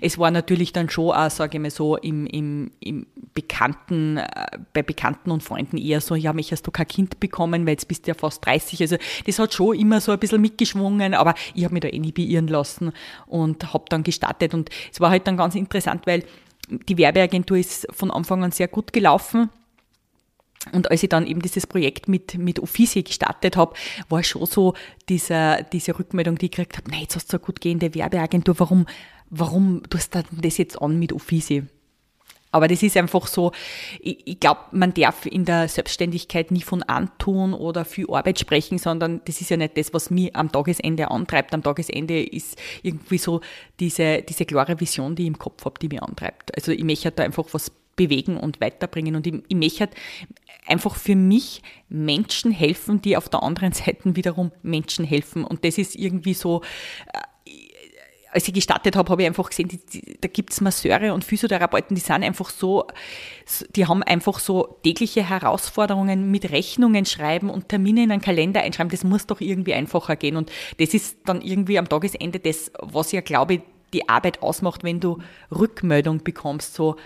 Es 0.00 0.18
war 0.18 0.30
natürlich 0.30 0.72
dann 0.72 0.88
schon 0.88 1.10
auch, 1.10 1.30
sage 1.30 1.56
ich 1.56 1.62
mal 1.62 1.70
so, 1.70 1.96
im, 1.96 2.26
im, 2.26 2.70
im 2.80 3.06
Bekannten, 3.34 4.18
äh, 4.18 4.58
bei 4.72 4.82
Bekannten 4.82 5.30
und 5.30 5.42
Freunden 5.42 5.78
eher 5.78 6.00
so, 6.00 6.14
ja, 6.14 6.32
mich 6.32 6.52
hast 6.52 6.66
du 6.66 6.70
kein 6.70 6.86
Kind 6.86 7.18
bekommen, 7.18 7.66
weil 7.66 7.72
jetzt 7.72 7.88
bist 7.88 8.06
du 8.06 8.12
ja 8.12 8.14
fast 8.14 8.44
30. 8.46 8.80
Also 8.82 8.96
das 9.26 9.38
hat 9.38 9.52
schon 9.52 9.76
immer 9.76 10.00
so 10.00 10.12
ein 10.12 10.18
bisschen 10.18 10.40
mitgeschwungen, 10.40 11.14
aber 11.14 11.34
ich 11.54 11.64
habe 11.64 11.74
mich 11.74 11.82
da 11.82 11.88
eh 11.88 11.98
nie 11.98 12.12
beirren 12.12 12.46
lassen 12.46 12.92
und 13.26 13.72
habe 13.72 13.84
dann 13.88 14.04
gestartet. 14.04 14.54
Und 14.54 14.70
es 14.92 15.00
war 15.00 15.10
halt 15.10 15.26
dann 15.26 15.36
ganz 15.36 15.54
interessant, 15.54 16.06
weil 16.06 16.24
die 16.88 16.96
Werbeagentur 16.96 17.56
ist 17.56 17.86
von 17.90 18.10
Anfang 18.10 18.44
an 18.44 18.52
sehr 18.52 18.68
gut 18.68 18.92
gelaufen 18.92 19.50
und 20.72 20.90
als 20.90 21.02
ich 21.02 21.08
dann 21.08 21.26
eben 21.26 21.42
dieses 21.42 21.66
Projekt 21.66 22.08
mit, 22.08 22.38
mit 22.38 22.60
Offici 22.60 23.02
gestartet 23.02 23.56
habe, 23.56 23.74
war 24.08 24.22
schon 24.22 24.46
so 24.46 24.74
diese, 25.08 25.66
diese 25.72 25.98
Rückmeldung, 25.98 26.36
die 26.36 26.46
ich 26.46 26.52
gekriegt 26.52 26.76
habe, 26.76 26.90
nein, 26.90 27.02
jetzt 27.02 27.16
hast 27.16 27.32
du 27.32 27.36
eine 27.36 27.44
gut 27.44 27.60
gehende 27.60 27.94
Werbeagentur, 27.94 28.58
warum, 28.58 28.86
warum 29.30 29.82
tust 29.90 30.14
du 30.14 30.22
das 30.40 30.58
jetzt 30.58 30.80
an 30.80 30.98
mit 30.98 31.12
Offici? 31.12 31.64
Aber 32.52 32.68
das 32.68 32.82
ist 32.82 32.98
einfach 32.98 33.26
so, 33.26 33.50
ich, 33.98 34.26
ich 34.26 34.38
glaube, 34.38 34.60
man 34.72 34.92
darf 34.92 35.24
in 35.24 35.46
der 35.46 35.68
Selbstständigkeit 35.68 36.50
nie 36.50 36.60
von 36.60 36.82
Antun 36.82 37.54
oder 37.54 37.86
viel 37.86 38.06
Arbeit 38.10 38.38
sprechen, 38.38 38.76
sondern 38.76 39.22
das 39.24 39.40
ist 39.40 39.48
ja 39.48 39.56
nicht 39.56 39.76
das, 39.78 39.94
was 39.94 40.10
mich 40.10 40.36
am 40.36 40.52
Tagesende 40.52 41.10
antreibt. 41.10 41.54
Am 41.54 41.62
Tagesende 41.62 42.22
ist 42.22 42.60
irgendwie 42.82 43.16
so 43.16 43.40
diese, 43.80 44.20
diese 44.20 44.44
klare 44.44 44.78
Vision, 44.78 45.16
die 45.16 45.22
ich 45.22 45.28
im 45.28 45.38
Kopf 45.38 45.64
habe, 45.64 45.80
die 45.80 45.88
mich 45.88 46.02
antreibt. 46.02 46.54
Also 46.54 46.72
ich 46.72 46.84
möchte 46.84 47.10
da 47.10 47.22
einfach 47.22 47.46
was 47.52 47.72
bewegen 47.96 48.36
und 48.36 48.60
weiterbringen. 48.60 49.16
Und 49.16 49.26
ich, 49.26 49.34
ich 49.48 49.56
möchte 49.56 49.90
einfach 50.66 50.96
für 50.96 51.16
mich 51.16 51.62
Menschen 51.88 52.52
helfen, 52.52 53.02
die 53.02 53.16
auf 53.16 53.28
der 53.28 53.42
anderen 53.42 53.72
Seite 53.72 54.16
wiederum 54.16 54.52
Menschen 54.62 55.04
helfen. 55.04 55.44
Und 55.44 55.64
das 55.64 55.78
ist 55.78 55.96
irgendwie 55.96 56.34
so, 56.34 56.62
äh, 57.12 57.18
als 58.32 58.48
ich 58.48 58.54
gestartet 58.54 58.96
habe, 58.96 59.10
habe 59.10 59.22
ich 59.22 59.28
einfach 59.28 59.50
gesehen, 59.50 59.68
die, 59.68 59.78
die, 59.78 60.16
da 60.18 60.26
gibt's 60.26 60.62
Masseure 60.62 61.12
und 61.12 61.22
Physiotherapeuten, 61.22 61.94
die 61.94 62.00
sind 62.00 62.24
einfach 62.24 62.48
so, 62.48 62.86
die 63.76 63.86
haben 63.86 64.02
einfach 64.02 64.38
so 64.38 64.78
tägliche 64.82 65.28
Herausforderungen 65.28 66.30
mit 66.30 66.50
Rechnungen 66.50 67.04
schreiben 67.04 67.50
und 67.50 67.68
Termine 67.68 68.04
in 68.04 68.10
einen 68.10 68.22
Kalender 68.22 68.62
einschreiben. 68.62 68.90
Das 68.90 69.04
muss 69.04 69.26
doch 69.26 69.42
irgendwie 69.42 69.74
einfacher 69.74 70.16
gehen. 70.16 70.36
Und 70.36 70.50
das 70.78 70.94
ist 70.94 71.18
dann 71.26 71.42
irgendwie 71.42 71.78
am 71.78 71.90
Tagesende 71.90 72.40
das, 72.40 72.72
was 72.80 73.12
ich 73.12 73.22
glaube, 73.22 73.62
die 73.92 74.08
Arbeit 74.08 74.42
ausmacht, 74.42 74.82
wenn 74.82 75.00
du 75.00 75.18
Rückmeldung 75.50 76.24
bekommst, 76.24 76.74
so, 76.74 76.96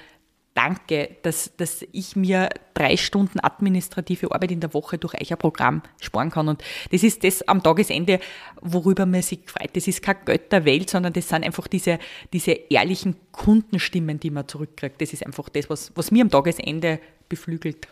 danke, 0.57 1.17
dass, 1.23 1.53
dass 1.57 1.85
ich 1.93 2.17
mir 2.17 2.49
drei 2.75 2.97
Stunden 2.97 3.39
administrative 3.41 4.33
Arbeit 4.33 4.51
in 4.51 4.61
der 4.61 4.73
Woche 4.75 4.99
durch 4.99 5.15
euer 5.15 5.37
Programm 5.37 5.83
sparen 6.01 6.31
kann. 6.31 6.49
Und 6.49 6.65
das 6.91 7.03
ist 7.03 7.23
das 7.23 7.47
am 7.47 7.63
Tagesende, 7.63 8.19
worüber 8.63 9.07
man 9.07 9.23
sich 9.23 9.41
freut. 9.47 9.77
Das 9.77 9.87
ist 9.87 10.03
kein 10.03 10.17
Geld 10.25 10.51
der 10.51 10.65
Welt, 10.65 10.89
sondern 10.89 11.13
das 11.13 11.29
sind 11.29 11.45
einfach 11.45 11.69
diese, 11.69 11.99
diese 12.33 12.53
ehrlichen 12.53 13.17
Kundenstimmen, 13.33 14.19
die 14.19 14.31
man 14.31 14.49
zurückkriegt. 14.49 15.01
Das 15.01 15.13
ist 15.13 15.25
einfach 15.25 15.51
das, 15.51 15.69
was, 15.69 15.93
was 15.95 16.11
mir 16.11 16.23
am 16.23 16.31
Tagesende 16.31 17.01
beflügelt. 17.29 17.89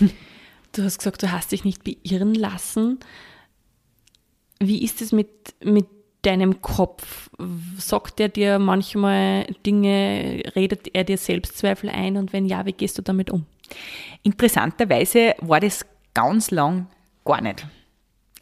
Du 0.72 0.82
hast 0.82 0.98
gesagt, 0.98 1.22
du 1.22 1.32
hast 1.32 1.52
dich 1.52 1.64
nicht 1.64 1.84
beirren 1.84 2.34
lassen. 2.34 3.00
Wie 4.58 4.84
ist 4.84 5.00
es 5.00 5.10
mit, 5.10 5.54
mit 5.64 5.86
deinem 6.26 6.60
Kopf? 6.60 7.30
Sagt 7.78 8.20
er 8.20 8.28
dir 8.28 8.58
manchmal 8.58 9.46
Dinge, 9.64 10.42
redet 10.54 10.94
er 10.94 11.04
dir 11.04 11.18
Selbstzweifel 11.18 11.90
ein 11.90 12.16
und 12.16 12.32
wenn 12.32 12.46
ja, 12.46 12.66
wie 12.66 12.72
gehst 12.72 12.98
du 12.98 13.02
damit 13.02 13.30
um? 13.30 13.46
Interessanterweise 14.22 15.34
war 15.40 15.60
das 15.60 15.86
ganz 16.14 16.50
lang 16.50 16.86
gar 17.24 17.40
nicht. 17.40 17.66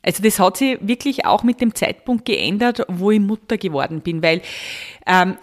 Also 0.03 0.23
das 0.23 0.38
hat 0.38 0.59
sich 0.59 0.79
wirklich 0.81 1.25
auch 1.25 1.42
mit 1.42 1.61
dem 1.61 1.75
Zeitpunkt 1.75 2.27
geändert, 2.27 2.83
wo 2.88 3.11
ich 3.11 3.20
Mutter 3.20 3.57
geworden 3.57 4.01
bin, 4.01 4.23
weil 4.23 4.42
ähm, 5.07 5.37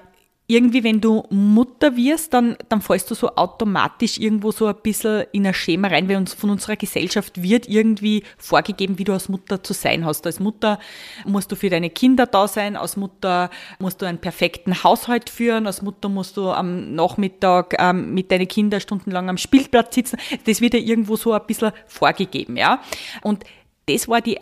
irgendwie, 0.47 0.83
wenn 0.83 0.99
du 0.99 1.23
Mutter 1.29 1.95
wirst, 1.95 2.33
dann, 2.33 2.57
dann 2.67 2.81
fallst 2.81 3.09
du 3.09 3.15
so 3.15 3.35
automatisch 3.35 4.17
irgendwo 4.17 4.51
so 4.51 4.67
ein 4.67 4.75
bisschen 4.83 5.23
in 5.31 5.47
ein 5.47 5.53
Schema 5.53 5.87
rein, 5.87 6.09
weil 6.09 6.17
uns 6.17 6.33
von 6.33 6.49
unserer 6.49 6.75
Gesellschaft 6.75 7.41
wird 7.41 7.69
irgendwie 7.69 8.23
vorgegeben, 8.37 8.97
wie 8.97 9.05
du 9.05 9.13
als 9.13 9.29
Mutter 9.29 9.63
zu 9.63 9.73
sein 9.73 10.05
hast. 10.05 10.25
Als 10.25 10.41
Mutter 10.41 10.79
musst 11.25 11.51
du 11.51 11.55
für 11.55 11.69
deine 11.69 11.89
Kinder 11.89 12.25
da 12.25 12.49
sein, 12.49 12.75
als 12.75 12.97
Mutter 12.97 13.49
musst 13.79 14.01
du 14.01 14.05
einen 14.05 14.17
perfekten 14.17 14.83
Haushalt 14.83 15.29
führen, 15.29 15.67
als 15.67 15.81
Mutter 15.81 16.09
musst 16.09 16.35
du 16.35 16.49
am 16.49 16.95
Nachmittag 16.95 17.75
ähm, 17.79 18.13
mit 18.13 18.29
deinen 18.29 18.47
Kindern 18.47 18.81
stundenlang 18.81 19.29
am 19.29 19.37
Spielplatz 19.37 19.95
sitzen. 19.95 20.17
Das 20.45 20.59
wird 20.59 20.73
ja 20.73 20.81
irgendwo 20.81 21.15
so 21.15 21.31
ein 21.31 21.45
bisschen 21.47 21.71
vorgegeben, 21.87 22.57
ja. 22.57 22.81
Und 23.21 23.45
das 23.87 24.09
war 24.09 24.19
die 24.19 24.37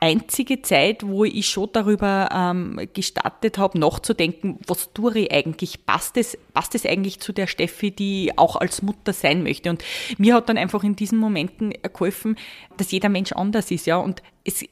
einzige 0.00 0.62
Zeit, 0.62 1.06
wo 1.06 1.24
ich 1.24 1.48
schon 1.48 1.68
darüber 1.72 2.28
ähm, 2.32 2.80
gestartet 2.94 3.58
habe, 3.58 3.78
nachzudenken, 3.78 4.58
was 4.66 4.92
tue 4.92 5.18
ich 5.18 5.32
eigentlich? 5.32 5.84
Passt 5.84 6.16
es, 6.16 6.38
passt 6.54 6.74
es 6.74 6.86
eigentlich 6.86 7.20
zu 7.20 7.32
der 7.32 7.46
Steffi, 7.46 7.90
die 7.90 8.32
auch 8.36 8.56
als 8.56 8.82
Mutter 8.82 9.12
sein 9.12 9.42
möchte? 9.42 9.70
Und 9.70 9.84
mir 10.16 10.34
hat 10.34 10.48
dann 10.48 10.58
einfach 10.58 10.84
in 10.84 10.96
diesen 10.96 11.18
Momenten 11.18 11.72
geholfen, 11.82 12.36
dass 12.76 12.90
jeder 12.90 13.08
Mensch 13.08 13.32
anders 13.32 13.70
ist, 13.70 13.86
ja. 13.86 13.96
Und 13.96 14.22
es, 14.44 14.64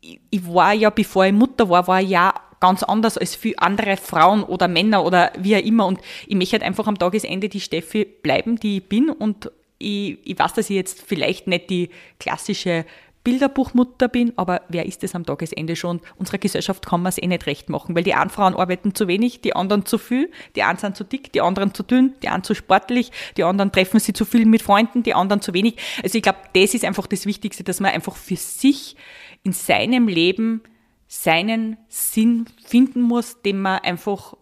ich 0.00 0.46
war 0.46 0.72
ja, 0.72 0.90
bevor 0.90 1.26
ich 1.26 1.32
Mutter 1.32 1.68
war, 1.68 1.86
war 1.86 2.00
ich 2.00 2.10
ja 2.10 2.34
ganz 2.60 2.82
anders 2.82 3.18
als 3.18 3.34
für 3.34 3.58
andere 3.58 3.96
Frauen 3.96 4.42
oder 4.42 4.68
Männer 4.68 5.04
oder 5.04 5.32
wie 5.38 5.56
auch 5.56 5.62
immer. 5.62 5.86
Und 5.86 6.00
ich 6.26 6.36
möchte 6.36 6.54
halt 6.54 6.62
einfach 6.62 6.86
am 6.86 6.98
Tagesende 6.98 7.48
die 7.48 7.60
Steffi 7.60 8.04
bleiben, 8.04 8.56
die 8.56 8.78
ich 8.78 8.88
bin. 8.88 9.10
Und 9.10 9.50
ich, 9.78 10.18
ich 10.24 10.38
weiß, 10.38 10.54
dass 10.54 10.70
ich 10.70 10.76
jetzt 10.76 11.02
vielleicht 11.02 11.46
nicht 11.46 11.70
die 11.70 11.90
klassische 12.18 12.84
Bilderbuchmutter 13.24 14.08
bin, 14.08 14.32
aber 14.36 14.62
wer 14.68 14.86
ist 14.86 15.04
es 15.04 15.14
am 15.14 15.26
Tagesende 15.26 15.76
schon? 15.76 16.00
Unserer 16.16 16.38
Gesellschaft 16.38 16.86
kann 16.86 17.02
man 17.02 17.10
es 17.10 17.18
eh 17.18 17.26
nicht 17.26 17.46
recht 17.46 17.68
machen, 17.68 17.94
weil 17.94 18.04
die 18.04 18.14
einen 18.14 18.30
Frauen 18.30 18.54
arbeiten 18.54 18.94
zu 18.94 19.08
wenig, 19.08 19.40
die 19.40 19.54
anderen 19.54 19.84
zu 19.84 19.98
viel, 19.98 20.30
die 20.56 20.62
einen 20.62 20.78
sind 20.78 20.96
zu 20.96 21.04
dick, 21.04 21.32
die 21.32 21.40
anderen 21.40 21.74
zu 21.74 21.82
dünn, 21.82 22.14
die 22.22 22.28
einen 22.28 22.44
zu 22.44 22.54
sportlich, 22.54 23.12
die 23.36 23.44
anderen 23.44 23.72
treffen 23.72 24.00
sich 24.00 24.14
zu 24.14 24.24
viel 24.24 24.46
mit 24.46 24.62
Freunden, 24.62 25.02
die 25.02 25.14
anderen 25.14 25.42
zu 25.42 25.52
wenig. 25.52 25.76
Also 26.02 26.16
ich 26.16 26.22
glaube, 26.22 26.38
das 26.54 26.74
ist 26.74 26.84
einfach 26.84 27.06
das 27.06 27.26
Wichtigste, 27.26 27.64
dass 27.64 27.80
man 27.80 27.92
einfach 27.92 28.16
für 28.16 28.36
sich 28.36 28.96
in 29.42 29.52
seinem 29.52 30.08
Leben 30.08 30.62
seinen 31.08 31.78
Sinn 31.88 32.46
finden 32.64 33.00
muss, 33.00 33.40
den 33.42 33.60
man 33.60 33.80
einfach, 33.80 34.34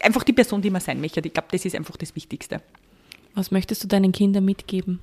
einfach 0.00 0.22
die 0.22 0.32
Person, 0.32 0.62
die 0.62 0.70
man 0.70 0.80
sein 0.80 1.00
möchte. 1.00 1.20
Ich 1.24 1.32
glaube, 1.32 1.48
das 1.50 1.64
ist 1.64 1.74
einfach 1.74 1.96
das 1.96 2.14
Wichtigste. 2.14 2.62
Was 3.34 3.50
möchtest 3.50 3.84
du 3.84 3.88
deinen 3.88 4.12
Kindern 4.12 4.44
mitgeben? 4.44 5.00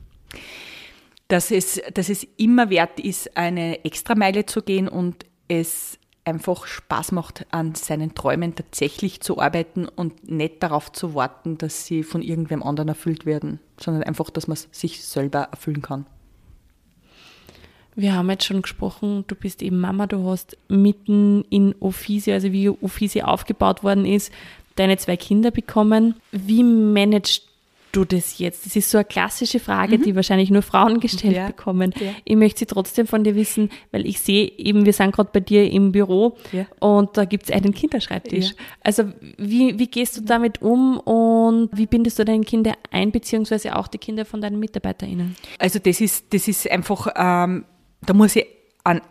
Dass 1.28 1.52
es, 1.52 1.82
dass 1.94 2.10
es 2.10 2.24
immer 2.38 2.70
wert 2.70 3.00
ist, 3.00 3.36
eine 3.38 3.84
Extrameile 3.84 4.46
zu 4.46 4.62
gehen 4.62 4.88
und 4.88 5.26
es 5.48 6.00
einfach 6.28 6.68
Spaß 6.68 7.14
macht, 7.14 7.46
an 7.52 7.74
seinen 7.76 8.14
Träumen 8.14 8.54
tatsächlich 8.54 9.22
zu 9.22 9.40
arbeiten 9.40 9.88
und 9.88 10.30
nicht 10.30 10.62
darauf 10.62 10.92
zu 10.92 11.16
warten, 11.16 11.58
dass 11.58 11.86
sie 11.86 12.04
von 12.04 12.22
irgendwem 12.22 12.62
anderen 12.62 12.90
erfüllt 12.90 13.26
werden, 13.26 13.60
sondern 13.80 14.04
einfach, 14.04 14.30
dass 14.30 14.48
man 14.48 14.56
es 14.56 14.68
sich 14.72 15.04
selber 15.06 15.50
erfüllen 15.52 15.82
kann. 15.82 16.06
Wir 17.96 18.14
haben 18.14 18.30
jetzt 18.30 18.46
schon 18.46 18.62
gesprochen, 18.62 19.24
du 19.26 19.36
bist 19.36 19.64
eben 19.64 19.80
Mama, 19.80 20.06
du 20.06 20.30
hast 20.30 20.58
mitten 20.68 21.44
in 21.50 21.74
Offisi, 21.80 22.32
also 22.32 22.52
wie 22.52 22.70
Offisi 22.70 23.22
aufgebaut 23.24 23.84
worden 23.84 24.06
ist, 24.06 24.32
deine 24.76 24.98
zwei 24.98 25.18
Kinder 25.18 25.50
bekommen. 25.50 26.16
Wie 26.32 26.64
managst 26.64 27.47
du 27.98 28.06
das 28.06 28.38
jetzt? 28.38 28.66
Das 28.66 28.76
ist 28.76 28.90
so 28.90 29.00
eine 29.00 29.06
klassische 29.06 29.60
Frage, 29.60 29.98
mhm. 29.98 30.04
die 30.04 30.16
wahrscheinlich 30.16 30.50
nur 30.50 30.62
Frauen 30.62 31.00
gestellt 31.00 31.36
ja. 31.36 31.48
bekommen. 31.48 31.94
Ja. 32.00 32.12
Ich 32.24 32.36
möchte 32.36 32.60
sie 32.60 32.66
trotzdem 32.68 33.08
von 33.08 33.24
dir 33.24 33.36
wissen, 33.36 33.70
weil 33.92 34.06
ich 34.06 34.20
sehe 34.20 34.48
eben, 34.58 34.86
wir 34.86 34.94
sind 34.94 35.14
gerade 35.14 35.30
bei 35.34 35.40
dir 35.40 35.70
im 35.70 35.92
Büro 35.92 36.38
ja. 36.52 36.66
und 36.80 37.18
da 37.18 37.26
gibt 37.26 37.46
es 37.46 37.52
einen 37.52 37.74
Kinderschreibtisch. 37.74 38.54
Also 38.82 39.06
wie, 39.38 39.78
wie 39.80 39.88
gehst 39.88 40.18
du 40.18 40.22
damit 40.22 40.62
um 40.62 41.00
und 41.00 41.70
wie 41.74 41.88
bindest 41.88 42.20
du 42.20 42.26
deine 42.26 42.44
Kinder 42.44 42.74
ein, 42.92 43.12
beziehungsweise 43.12 43.76
auch 43.76 43.88
die 43.88 43.98
Kinder 43.98 44.26
von 44.26 44.42
deinen 44.42 44.60
MitarbeiterInnen? 44.60 45.36
Also 45.60 45.80
das 45.80 46.00
ist, 46.00 46.34
das 46.34 46.48
ist 46.48 46.70
einfach, 46.70 47.08
ähm, 47.16 47.66
da 48.06 48.14
muss 48.14 48.36
ich 48.36 48.46
an 48.84 49.02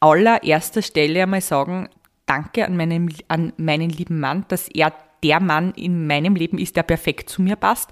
allererster 0.00 0.82
Stelle 0.82 1.24
einmal 1.24 1.40
sagen, 1.40 1.88
danke 2.26 2.64
an 2.64 2.76
meinen, 2.76 3.12
an 3.28 3.52
meinen 3.56 3.90
lieben 3.90 4.20
Mann, 4.20 4.44
dass 4.48 4.68
er 4.68 4.92
der 5.22 5.40
Mann 5.40 5.72
in 5.72 6.06
meinem 6.06 6.36
Leben 6.36 6.58
ist, 6.58 6.76
der 6.76 6.82
perfekt 6.82 7.30
zu 7.30 7.42
mir 7.42 7.56
passt. 7.56 7.90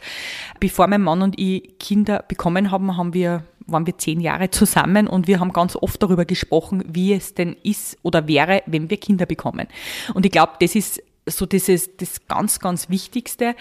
Bevor 0.60 0.87
mein 0.87 1.02
Mann 1.02 1.22
und 1.22 1.38
ich 1.38 1.78
Kinder 1.78 2.24
bekommen 2.26 2.70
haben, 2.70 2.96
haben 2.96 3.14
wir 3.14 3.44
waren 3.66 3.87
wir 3.87 3.96
zehn 3.96 4.20
Jahre 4.20 4.50
zusammen 4.50 5.06
und 5.06 5.26
wir 5.26 5.40
haben 5.40 5.52
ganz 5.52 5.74
oft 5.74 6.02
darüber 6.02 6.26
gesprochen, 6.26 6.84
wie 6.87 7.14
es 7.14 7.32
denn 7.32 7.56
ist 7.62 7.96
oder 8.02 8.28
wäre, 8.28 8.62
wenn 8.66 8.90
wir 8.90 8.98
Kinder 8.98 9.24
bekommen. 9.24 9.68
Und 10.12 10.26
ich 10.26 10.32
glaube, 10.32 10.52
das 10.60 10.74
ist 10.74 11.02
so 11.26 11.46
dieses, 11.46 11.96
das 11.96 12.26
ganz, 12.28 12.60
ganz 12.60 12.90
Wichtigste, 12.90 13.54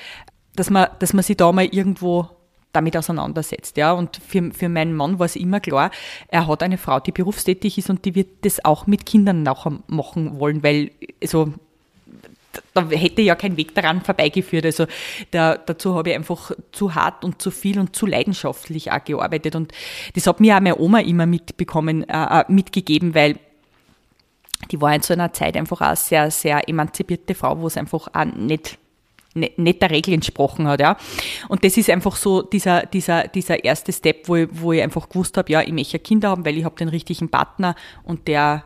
dass 0.55 0.69
man, 0.69 0.87
dass 0.99 1.13
man 1.13 1.23
sich 1.23 1.37
da 1.37 1.51
mal 1.51 1.65
irgendwo 1.65 2.27
damit 2.73 2.97
auseinandersetzt. 2.97 3.77
Ja. 3.77 3.93
Und 3.93 4.17
für, 4.17 4.51
für 4.51 4.67
meinen 4.67 4.93
Mann 4.93 5.19
war 5.19 5.25
es 5.25 5.35
immer 5.35 5.59
klar, 5.59 5.91
er 6.27 6.47
hat 6.47 6.63
eine 6.63 6.77
Frau, 6.77 6.99
die 6.99 7.11
berufstätig 7.11 7.77
ist 7.77 7.89
und 7.89 8.03
die 8.03 8.15
wird 8.15 8.45
das 8.45 8.65
auch 8.65 8.87
mit 8.87 9.05
Kindern 9.05 9.43
nachher 9.43 9.79
machen 9.87 10.39
wollen, 10.39 10.63
weil 10.63 10.91
also 11.21 11.53
da 12.73 12.89
hätte 12.89 13.21
ja 13.21 13.35
kein 13.35 13.57
Weg 13.57 13.75
daran 13.75 14.01
vorbeigeführt. 14.01 14.65
Also 14.65 14.85
da, 15.31 15.57
dazu 15.57 15.95
habe 15.95 16.09
ich 16.09 16.15
einfach 16.15 16.51
zu 16.71 16.95
hart 16.95 17.23
und 17.23 17.41
zu 17.41 17.51
viel 17.51 17.79
und 17.79 17.95
zu 17.95 18.05
leidenschaftlich 18.05 18.91
auch 18.91 19.03
gearbeitet. 19.03 19.55
Und 19.55 19.71
das 20.15 20.27
hat 20.27 20.39
mir 20.39 20.55
auch 20.55 20.61
meine 20.61 20.79
Oma 20.79 20.99
immer 20.99 21.25
mitbekommen, 21.25 22.07
äh, 22.07 22.41
äh 22.41 22.43
mitgegeben, 22.47 23.15
weil 23.15 23.37
die 24.71 24.79
war 24.79 24.95
in 24.95 25.01
so 25.01 25.13
einer 25.13 25.33
Zeit 25.33 25.57
einfach 25.57 25.81
auch 25.81 25.95
sehr, 25.95 26.31
sehr 26.31 26.67
emanzipierte 26.69 27.35
Frau, 27.35 27.59
wo 27.59 27.67
es 27.67 27.77
einfach 27.77 28.07
auch 28.13 28.25
nicht 28.25 28.77
nicht 29.35 29.81
der 29.81 29.89
Regel 29.89 30.13
entsprochen 30.13 30.67
hat, 30.67 30.79
ja. 30.79 30.95
Und 31.47 31.63
das 31.63 31.75
ist 31.77 31.89
einfach 31.89 32.15
so 32.15 32.43
dieser, 32.43 32.85
dieser, 32.85 33.27
dieser 33.27 33.63
erste 33.63 33.91
Step, 33.91 34.27
wo 34.27 34.35
ich, 34.35 34.49
wo 34.51 34.73
ich 34.73 34.81
einfach 34.83 35.09
gewusst 35.09 35.37
habe, 35.37 35.51
ja, 35.51 35.61
ich 35.61 35.73
möchte 35.73 35.97
Kinder 35.97 36.29
haben, 36.29 36.45
weil 36.45 36.55
ich 36.55 36.65
habe 36.65 36.75
den 36.75 36.89
richtigen 36.89 37.29
Partner 37.29 37.75
und 38.03 38.27
der 38.27 38.63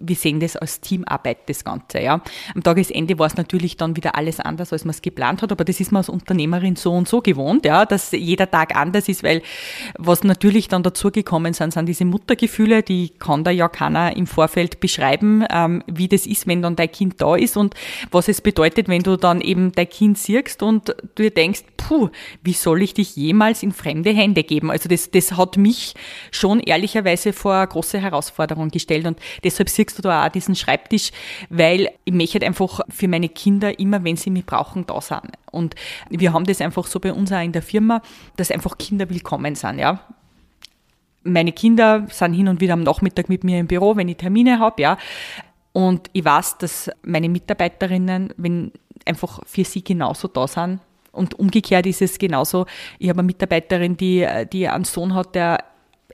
wir 0.00 0.16
sehen 0.16 0.40
das 0.40 0.56
als 0.56 0.80
Teamarbeit, 0.80 1.48
das 1.48 1.64
Ganze. 1.64 2.00
Ja. 2.00 2.20
Am 2.54 2.62
Tagesende 2.62 3.18
war 3.18 3.26
es 3.26 3.36
natürlich 3.36 3.76
dann 3.76 3.96
wieder 3.96 4.16
alles 4.16 4.40
anders, 4.40 4.72
als 4.72 4.84
man 4.84 4.90
es 4.90 5.02
geplant 5.02 5.42
hat, 5.42 5.52
aber 5.52 5.64
das 5.64 5.80
ist 5.80 5.92
man 5.92 6.00
als 6.00 6.08
Unternehmerin 6.08 6.76
so 6.76 6.92
und 6.92 7.08
so 7.08 7.20
gewohnt, 7.20 7.64
ja, 7.64 7.84
dass 7.86 8.12
jeder 8.12 8.50
Tag 8.50 8.76
anders 8.76 9.08
ist, 9.08 9.22
weil 9.22 9.42
was 9.98 10.24
natürlich 10.24 10.68
dann 10.68 10.82
dazugekommen 10.82 11.54
sind, 11.54 11.72
sind 11.72 11.86
diese 11.86 12.04
Muttergefühle, 12.04 12.82
die 12.82 13.10
kann 13.10 13.44
da 13.44 13.50
ja 13.50 13.68
keiner 13.68 14.16
im 14.16 14.26
Vorfeld 14.26 14.80
beschreiben, 14.80 15.44
ähm, 15.50 15.82
wie 15.86 16.08
das 16.08 16.26
ist, 16.26 16.46
wenn 16.46 16.62
dann 16.62 16.76
dein 16.76 16.90
Kind 16.90 17.20
da 17.20 17.36
ist 17.36 17.56
und 17.56 17.74
was 18.10 18.28
es 18.28 18.40
bedeutet, 18.40 18.88
wenn 18.88 19.02
du 19.02 19.16
dann 19.16 19.40
eben 19.40 19.72
dein 19.72 19.88
Kind 19.88 20.18
siehst 20.18 20.62
und 20.62 20.94
du 21.14 21.22
dir 21.22 21.30
denkst, 21.30 21.64
puh, 21.76 22.10
wie 22.42 22.52
soll 22.52 22.82
ich 22.82 22.94
dich 22.94 23.16
jemals 23.16 23.62
in 23.62 23.72
fremde 23.72 24.10
Hände 24.10 24.42
geben? 24.42 24.70
Also 24.70 24.88
das, 24.88 25.10
das 25.10 25.32
hat 25.36 25.56
mich 25.56 25.94
schon 26.30 26.60
ehrlicherweise 26.60 27.32
vor 27.32 27.66
große 27.66 28.00
Herausforderung 28.00 28.70
gestellt 28.70 29.06
und 29.06 29.18
deshalb 29.44 29.68
siehst 29.90 30.04
du 30.04 30.10
auch 30.10 30.28
diesen 30.28 30.54
Schreibtisch, 30.54 31.10
weil 31.50 31.90
ich 32.04 32.12
möchte 32.12 32.44
einfach 32.44 32.80
für 32.88 33.08
meine 33.08 33.28
Kinder 33.28 33.78
immer, 33.78 34.04
wenn 34.04 34.16
sie 34.16 34.30
mich 34.30 34.46
brauchen, 34.46 34.86
da 34.86 35.00
sein. 35.00 35.30
Und 35.50 35.74
wir 36.10 36.32
haben 36.32 36.44
das 36.44 36.60
einfach 36.60 36.86
so 36.86 37.00
bei 37.00 37.12
uns 37.12 37.32
auch 37.32 37.42
in 37.42 37.52
der 37.52 37.62
Firma, 37.62 38.02
dass 38.36 38.50
einfach 38.50 38.78
Kinder 38.78 39.08
willkommen 39.08 39.54
sind, 39.54 39.78
ja 39.78 40.00
meine 41.26 41.52
Kinder 41.52 42.06
sind 42.08 42.34
hin 42.34 42.46
und 42.46 42.60
wieder 42.60 42.74
am 42.74 42.84
Nachmittag 42.84 43.28
mit 43.28 43.42
mir 43.44 43.58
im 43.58 43.66
Büro, 43.66 43.96
wenn 43.96 44.08
ich 44.08 44.16
Termine 44.16 44.60
habe, 44.60 44.80
ja. 44.80 44.96
Und 45.72 46.08
ich 46.12 46.24
weiß, 46.24 46.58
dass 46.58 46.90
meine 47.02 47.28
Mitarbeiterinnen, 47.28 48.32
wenn 48.36 48.72
einfach 49.04 49.40
für 49.44 49.64
sie 49.64 49.82
genauso 49.82 50.28
da 50.28 50.46
sind, 50.46 50.78
und 51.12 51.38
umgekehrt 51.38 51.86
ist 51.86 52.02
es 52.02 52.18
genauso. 52.18 52.66
Ich 52.98 53.08
habe 53.08 53.20
eine 53.20 53.26
Mitarbeiterin, 53.26 53.96
die, 53.96 54.26
die 54.52 54.68
einen 54.68 54.84
Sohn 54.84 55.14
hat, 55.14 55.34
der 55.34 55.64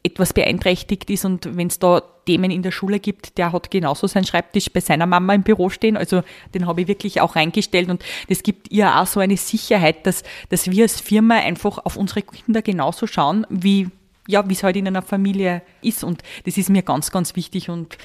etwas 0.03 0.33
beeinträchtigt 0.33 1.11
ist 1.11 1.25
und 1.25 1.57
wenn 1.57 1.69
es 1.69 1.79
da 1.79 2.03
Themen 2.27 2.51
in 2.51 2.63
der 2.63 2.71
Schule 2.71 3.01
gibt, 3.01 3.39
der 3.39 3.53
hat 3.53 3.71
genauso 3.71 4.07
seinen 4.07 4.25
Schreibtisch 4.25 4.71
bei 4.73 4.81
seiner 4.81 5.07
Mama 5.07 5.35
im 5.35 5.43
Büro 5.43 5.71
stehen. 5.71 5.97
Also 5.97 6.23
den 6.55 6.67
habe 6.67 6.83
ich 6.83 6.89
wirklich 6.89 7.21
auch 7.21 7.35
reingestellt 7.37 7.89
und 7.89 8.05
das 8.29 8.43
gibt 8.43 8.71
ihr 8.71 9.01
auch 9.01 9.07
so 9.07 9.21
eine 9.21 9.37
Sicherheit, 9.37 10.07
dass, 10.07 10.23
dass 10.49 10.71
wir 10.71 10.85
als 10.85 11.01
Firma 11.01 11.37
einfach 11.37 11.79
auf 11.85 11.97
unsere 11.97 12.23
Kinder 12.23 12.63
genauso 12.63 13.07
schauen, 13.07 13.47
wie 13.49 13.89
ja, 14.29 14.49
wie 14.49 14.53
es 14.53 14.63
halt 14.63 14.77
in 14.77 14.87
einer 14.87 15.03
Familie 15.03 15.63
ist. 15.83 16.05
Und 16.05 16.23
das 16.45 16.57
ist 16.57 16.71
mir 16.71 16.83
ganz, 16.83 17.11
ganz 17.11 17.35
wichtig 17.35 17.69
und 17.71 17.99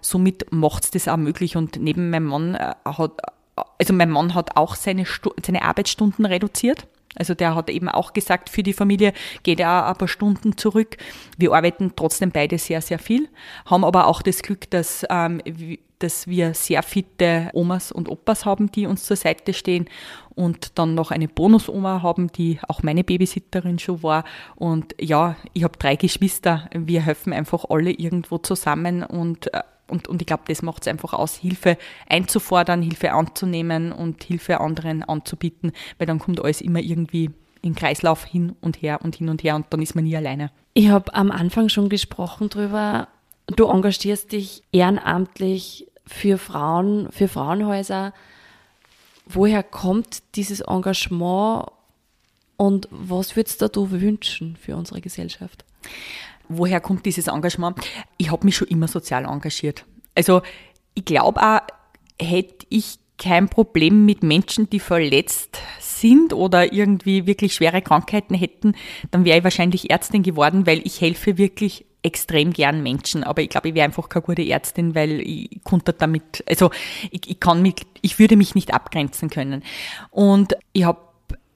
somit 0.00 0.46
macht 0.50 0.84
es 0.84 0.90
das 0.92 1.08
auch 1.08 1.18
möglich. 1.18 1.58
Und 1.58 1.76
neben 1.76 2.08
meinem 2.08 2.24
Mann 2.24 2.54
äh, 2.54 2.74
hat 2.86 3.20
also 3.78 3.92
mein 3.92 4.10
Mann 4.10 4.34
hat 4.34 4.56
auch 4.56 4.74
seine, 4.74 5.04
seine 5.44 5.62
Arbeitsstunden 5.62 6.26
reduziert. 6.26 6.86
Also 7.18 7.34
der 7.34 7.54
hat 7.54 7.70
eben 7.70 7.88
auch 7.88 8.12
gesagt, 8.12 8.48
für 8.48 8.62
die 8.62 8.72
Familie 8.72 9.12
geht 9.42 9.60
er 9.60 9.84
auch 9.84 9.90
ein 9.90 9.96
paar 9.96 10.08
Stunden 10.08 10.56
zurück. 10.56 10.96
Wir 11.36 11.52
arbeiten 11.52 11.92
trotzdem 11.96 12.30
beide 12.30 12.58
sehr, 12.58 12.80
sehr 12.80 12.98
viel, 12.98 13.28
haben 13.66 13.84
aber 13.84 14.06
auch 14.06 14.22
das 14.22 14.42
Glück, 14.42 14.70
dass, 14.70 15.04
ähm, 15.10 15.42
dass 15.98 16.28
wir 16.28 16.54
sehr 16.54 16.82
fitte 16.82 17.50
Omas 17.52 17.90
und 17.90 18.08
Opas 18.08 18.44
haben, 18.44 18.70
die 18.70 18.86
uns 18.86 19.04
zur 19.04 19.16
Seite 19.16 19.52
stehen 19.52 19.88
und 20.34 20.78
dann 20.78 20.94
noch 20.94 21.10
eine 21.10 21.26
Bonusoma 21.26 22.02
haben, 22.02 22.30
die 22.30 22.60
auch 22.68 22.82
meine 22.84 23.02
Babysitterin 23.02 23.80
schon 23.80 24.02
war. 24.04 24.24
Und 24.54 24.94
ja, 25.00 25.36
ich 25.52 25.64
habe 25.64 25.76
drei 25.78 25.96
Geschwister. 25.96 26.70
Wir 26.72 27.02
helfen 27.02 27.32
einfach 27.32 27.64
alle 27.68 27.90
irgendwo 27.90 28.38
zusammen 28.38 29.02
und 29.02 29.52
äh, 29.52 29.62
und, 29.88 30.08
und 30.08 30.22
ich 30.22 30.26
glaube, 30.26 30.44
das 30.46 30.62
macht 30.62 30.82
es 30.82 30.88
einfach 30.88 31.12
aus, 31.12 31.36
Hilfe 31.36 31.78
einzufordern, 32.08 32.82
Hilfe 32.82 33.12
anzunehmen 33.12 33.92
und 33.92 34.22
Hilfe 34.22 34.60
anderen 34.60 35.02
anzubieten, 35.02 35.72
weil 35.98 36.06
dann 36.06 36.18
kommt 36.18 36.42
alles 36.42 36.60
immer 36.60 36.80
irgendwie 36.80 37.30
in 37.62 37.74
Kreislauf 37.74 38.24
hin 38.24 38.54
und 38.60 38.82
her 38.82 39.00
und 39.02 39.16
hin 39.16 39.28
und 39.28 39.42
her 39.42 39.56
und 39.56 39.66
dann 39.70 39.82
ist 39.82 39.94
man 39.94 40.04
nie 40.04 40.16
alleine. 40.16 40.50
Ich 40.74 40.88
habe 40.88 41.12
am 41.14 41.30
Anfang 41.30 41.68
schon 41.68 41.88
gesprochen 41.88 42.48
drüber, 42.48 43.08
du 43.46 43.66
engagierst 43.66 44.32
dich 44.32 44.62
ehrenamtlich 44.72 45.88
für 46.06 46.38
Frauen, 46.38 47.10
für 47.10 47.28
Frauenhäuser. 47.28 48.12
Woher 49.26 49.62
kommt 49.62 50.22
dieses 50.36 50.60
Engagement 50.60 51.66
und 52.56 52.88
was 52.90 53.36
würdest 53.36 53.62
du 53.76 53.90
wünschen 53.90 54.56
für 54.56 54.76
unsere 54.76 55.00
Gesellschaft? 55.00 55.64
Woher 56.48 56.80
kommt 56.80 57.06
dieses 57.06 57.28
Engagement? 57.28 57.78
Ich 58.16 58.30
habe 58.30 58.44
mich 58.44 58.56
schon 58.56 58.68
immer 58.68 58.88
sozial 58.88 59.24
engagiert. 59.24 59.84
Also 60.14 60.42
ich 60.94 61.04
glaube 61.04 61.40
auch, 61.40 61.60
hätte 62.20 62.66
ich 62.68 62.98
kein 63.18 63.48
Problem 63.48 64.06
mit 64.06 64.22
Menschen, 64.22 64.70
die 64.70 64.80
verletzt 64.80 65.58
sind 65.80 66.32
oder 66.32 66.72
irgendwie 66.72 67.26
wirklich 67.26 67.54
schwere 67.54 67.82
Krankheiten 67.82 68.34
hätten, 68.34 68.74
dann 69.10 69.24
wäre 69.24 69.38
ich 69.38 69.44
wahrscheinlich 69.44 69.90
Ärztin 69.90 70.22
geworden, 70.22 70.66
weil 70.66 70.80
ich 70.84 71.00
helfe 71.00 71.36
wirklich 71.36 71.84
extrem 72.02 72.52
gern 72.52 72.82
Menschen, 72.82 73.24
aber 73.24 73.42
ich 73.42 73.48
glaube, 73.48 73.68
ich 73.68 73.74
wäre 73.74 73.84
einfach 73.84 74.08
keine 74.08 74.22
gute 74.22 74.48
Ärztin, 74.48 74.94
weil 74.94 75.20
ich 75.20 75.60
konnte 75.64 75.92
damit, 75.92 76.44
also 76.48 76.70
ich, 77.10 77.28
ich 77.28 77.40
kann 77.40 77.60
mich, 77.60 77.74
ich 78.02 78.20
würde 78.20 78.36
mich 78.36 78.54
nicht 78.54 78.72
abgrenzen 78.72 79.30
können. 79.30 79.64
Und 80.10 80.54
ich 80.72 80.84
habe 80.84 81.00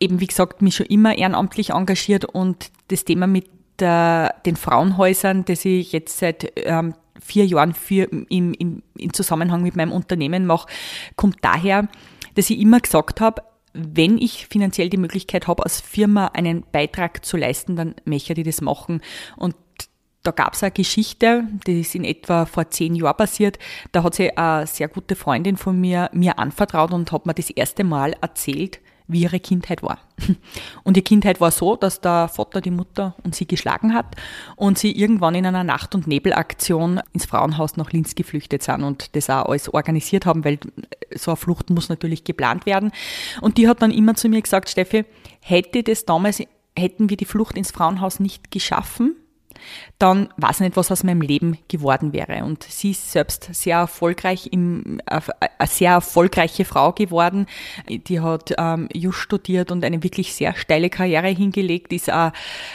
eben, 0.01 0.21
wie 0.21 0.27
gesagt, 0.27 0.61
mich 0.61 0.75
schon 0.75 0.87
immer 0.87 1.17
ehrenamtlich 1.17 1.71
engagiert 1.71 2.25
und 2.25 2.73
das 2.89 3.05
Thema 3.05 3.29
mit 3.29 3.47
der, 3.83 4.37
den 4.47 4.57
Frauenhäusern, 4.57 5.45
das 5.45 5.65
ich 5.67 5.93
jetzt 5.93 6.19
seit 6.19 6.53
ähm, 6.57 6.95
vier 7.21 7.45
Jahren 7.45 7.75
für, 7.75 8.05
im, 8.05 8.55
im, 8.55 8.83
im 8.97 9.13
Zusammenhang 9.13 9.63
mit 9.63 9.77
meinem 9.77 9.93
Unternehmen 9.93 10.47
mache, 10.47 10.69
kommt 11.17 11.37
daher, 11.43 11.89
dass 12.35 12.49
ich 12.49 12.59
immer 12.59 12.81
gesagt 12.81 13.21
habe, 13.21 13.43
wenn 13.75 14.19
ich 14.19 14.47
finanziell 14.47 14.89
die 14.89 14.99
Möglichkeit 14.99 15.47
habe, 15.47 15.65
als 15.65 15.81
Firma 15.81 16.29
einen 16.29 16.65
Beitrag 16.73 17.25
zu 17.25 17.37
leisten, 17.37 17.77
dann 17.77 17.95
möchte 18.05 18.35
ich 18.35 18.45
das 18.45 18.61
machen. 18.61 19.01
Und 19.37 19.55
da 20.23 20.31
gab 20.31 20.55
es 20.55 20.63
eine 20.63 20.73
Geschichte, 20.73 21.45
die 21.67 21.81
ist 21.81 21.95
in 21.95 22.05
etwa 22.05 22.47
vor 22.47 22.71
zehn 22.71 22.95
Jahren 22.95 23.17
passiert. 23.17 23.59
Da 23.91 24.03
hat 24.03 24.15
sich 24.15 24.37
eine 24.39 24.67
sehr 24.67 24.89
gute 24.89 25.17
Freundin 25.17 25.57
von 25.57 25.81
mir 25.81 26.11
mir 26.13 26.39
anvertraut 26.39 26.93
und 26.93 27.11
hat 27.13 27.27
mir 27.27 27.35
das 27.35 27.51
erste 27.51 27.83
Mal 27.83 28.15
erzählt, 28.21 28.81
wie 29.09 29.23
ihre 29.23 29.41
Kindheit 29.41 29.83
war. 29.83 29.99
Und 30.85 30.97
die 30.97 31.03
Kindheit 31.03 31.41
war 31.41 31.51
so, 31.51 31.77
dass 31.77 32.01
der 32.01 32.29
Vater 32.29 32.61
die 32.61 32.71
Mutter 32.71 33.15
und 33.25 33.35
sie 33.35 33.47
geschlagen 33.47 33.95
hat 33.95 34.17
und 34.57 34.79
sie 34.79 34.93
irgendwann 34.93 35.35
in 35.35 35.47
einer 35.47 35.65
Nacht- 35.65 35.95
und 35.95 36.07
Nebelaktion 36.07 37.01
ins 37.13 37.27
Frauenhaus 37.27 37.77
nach 37.77 37.93
Linz 37.93 38.15
geflüchtet 38.15 38.63
sind 38.63 38.85
und 38.85 39.17
das 39.17 39.31
auch 39.31 39.47
alles 39.47 39.73
organisiert 39.73 40.27
haben, 40.27 40.45
weil 40.45 40.59
so 41.15 41.33
eine 41.33 41.37
Flucht 41.37 41.71
muss 41.71 41.89
natürlich 41.89 42.25
geplant 42.25 42.67
werden. 42.67 42.93
Und 43.41 43.59
die 43.59 43.69
hat 43.69 43.83
dann 43.83 43.91
immer 43.91 44.15
zu 44.15 44.29
mir 44.29 44.41
gesagt, 44.43 44.69
Steffi, 44.69 45.05
hätte 45.41 45.83
das 45.83 46.05
damals, 46.05 46.43
hätten 46.77 47.11
wir 47.11 47.17
die 47.17 47.25
Flucht 47.25 47.57
ins 47.57 47.71
Frauenhaus 47.71 48.21
nicht 48.21 48.51
geschaffen, 48.51 49.17
dann 49.99 50.29
weiß 50.37 50.57
ich 50.57 50.67
nicht, 50.67 50.77
was 50.77 50.91
aus 50.91 51.05
meinem 51.05 51.21
Leben 51.21 51.59
geworden 51.69 52.13
wäre. 52.13 52.45
Und 52.45 52.65
sie 52.65 52.93
ist 52.93 53.13
selbst 53.13 53.49
sehr 53.53 53.79
erfolgreich, 53.79 54.49
im, 54.53 55.01
äh, 55.07 55.21
eine 55.41 55.69
sehr 55.69 55.93
erfolgreiche 55.93 56.65
Frau 56.65 56.93
geworden. 56.93 57.47
Die 57.89 58.21
hat 58.21 58.55
ähm, 58.59 58.89
Just 58.93 59.19
studiert 59.19 59.71
und 59.71 59.85
eine 59.85 60.03
wirklich 60.03 60.35
sehr 60.35 60.55
steile 60.55 60.91
Karriere 60.91 61.29
hingelegt, 61.29 61.93
ist 61.93 62.11
eine, 62.11 62.33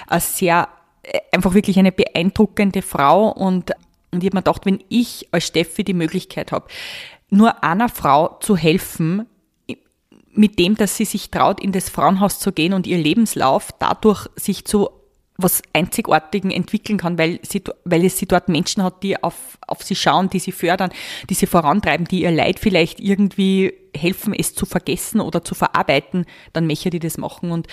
eine 0.07 0.21
sehr, 0.21 0.67
äh, 1.03 1.19
einfach 1.31 1.53
wirklich 1.53 1.79
eine 1.79 1.91
beeindruckende 1.91 2.81
Frau 2.81 3.29
und 3.29 3.71
und 4.09 4.23
ich 4.23 4.29
habe 4.29 4.37
mir 4.37 4.41
gedacht, 4.41 4.65
wenn 4.65 4.81
ich 4.87 5.27
als 5.31 5.47
Steffi 5.47 5.83
die 5.83 5.93
Möglichkeit 5.93 6.53
habe, 6.53 6.67
nur 7.29 7.61
einer 7.61 7.89
Frau 7.89 8.37
zu 8.39 8.55
helfen, 8.55 9.27
mit 10.37 10.59
dem, 10.59 10.75
dass 10.75 10.95
sie 10.95 11.05
sich 11.05 11.31
traut, 11.31 11.59
in 11.59 11.71
das 11.71 11.89
Frauenhaus 11.89 12.39
zu 12.39 12.51
gehen 12.51 12.73
und 12.73 12.87
ihr 12.87 12.97
Lebenslauf 12.97 13.71
dadurch 13.79 14.27
sich 14.35 14.65
zu 14.65 14.89
was 15.37 15.61
Einzigartigen 15.73 16.51
entwickeln 16.51 16.97
kann, 16.97 17.17
weil, 17.17 17.39
sie, 17.43 17.63
weil 17.85 18.03
es 18.03 18.17
sie 18.17 18.25
dort 18.25 18.49
Menschen 18.49 18.83
hat, 18.83 19.03
die 19.03 19.21
auf, 19.21 19.57
auf 19.67 19.83
sie 19.83 19.95
schauen, 19.95 20.29
die 20.29 20.39
sie 20.39 20.51
fördern, 20.51 20.91
die 21.29 21.35
sie 21.35 21.45
vorantreiben, 21.45 22.07
die 22.07 22.23
ihr 22.23 22.31
Leid 22.31 22.59
vielleicht 22.59 22.99
irgendwie 22.99 23.73
helfen, 23.95 24.33
es 24.33 24.55
zu 24.55 24.65
vergessen 24.65 25.21
oder 25.21 25.43
zu 25.43 25.53
verarbeiten, 25.53 26.25
dann 26.53 26.65
möchte 26.67 26.89
die 26.89 26.99
das 26.99 27.17
machen. 27.17 27.51
Und 27.51 27.67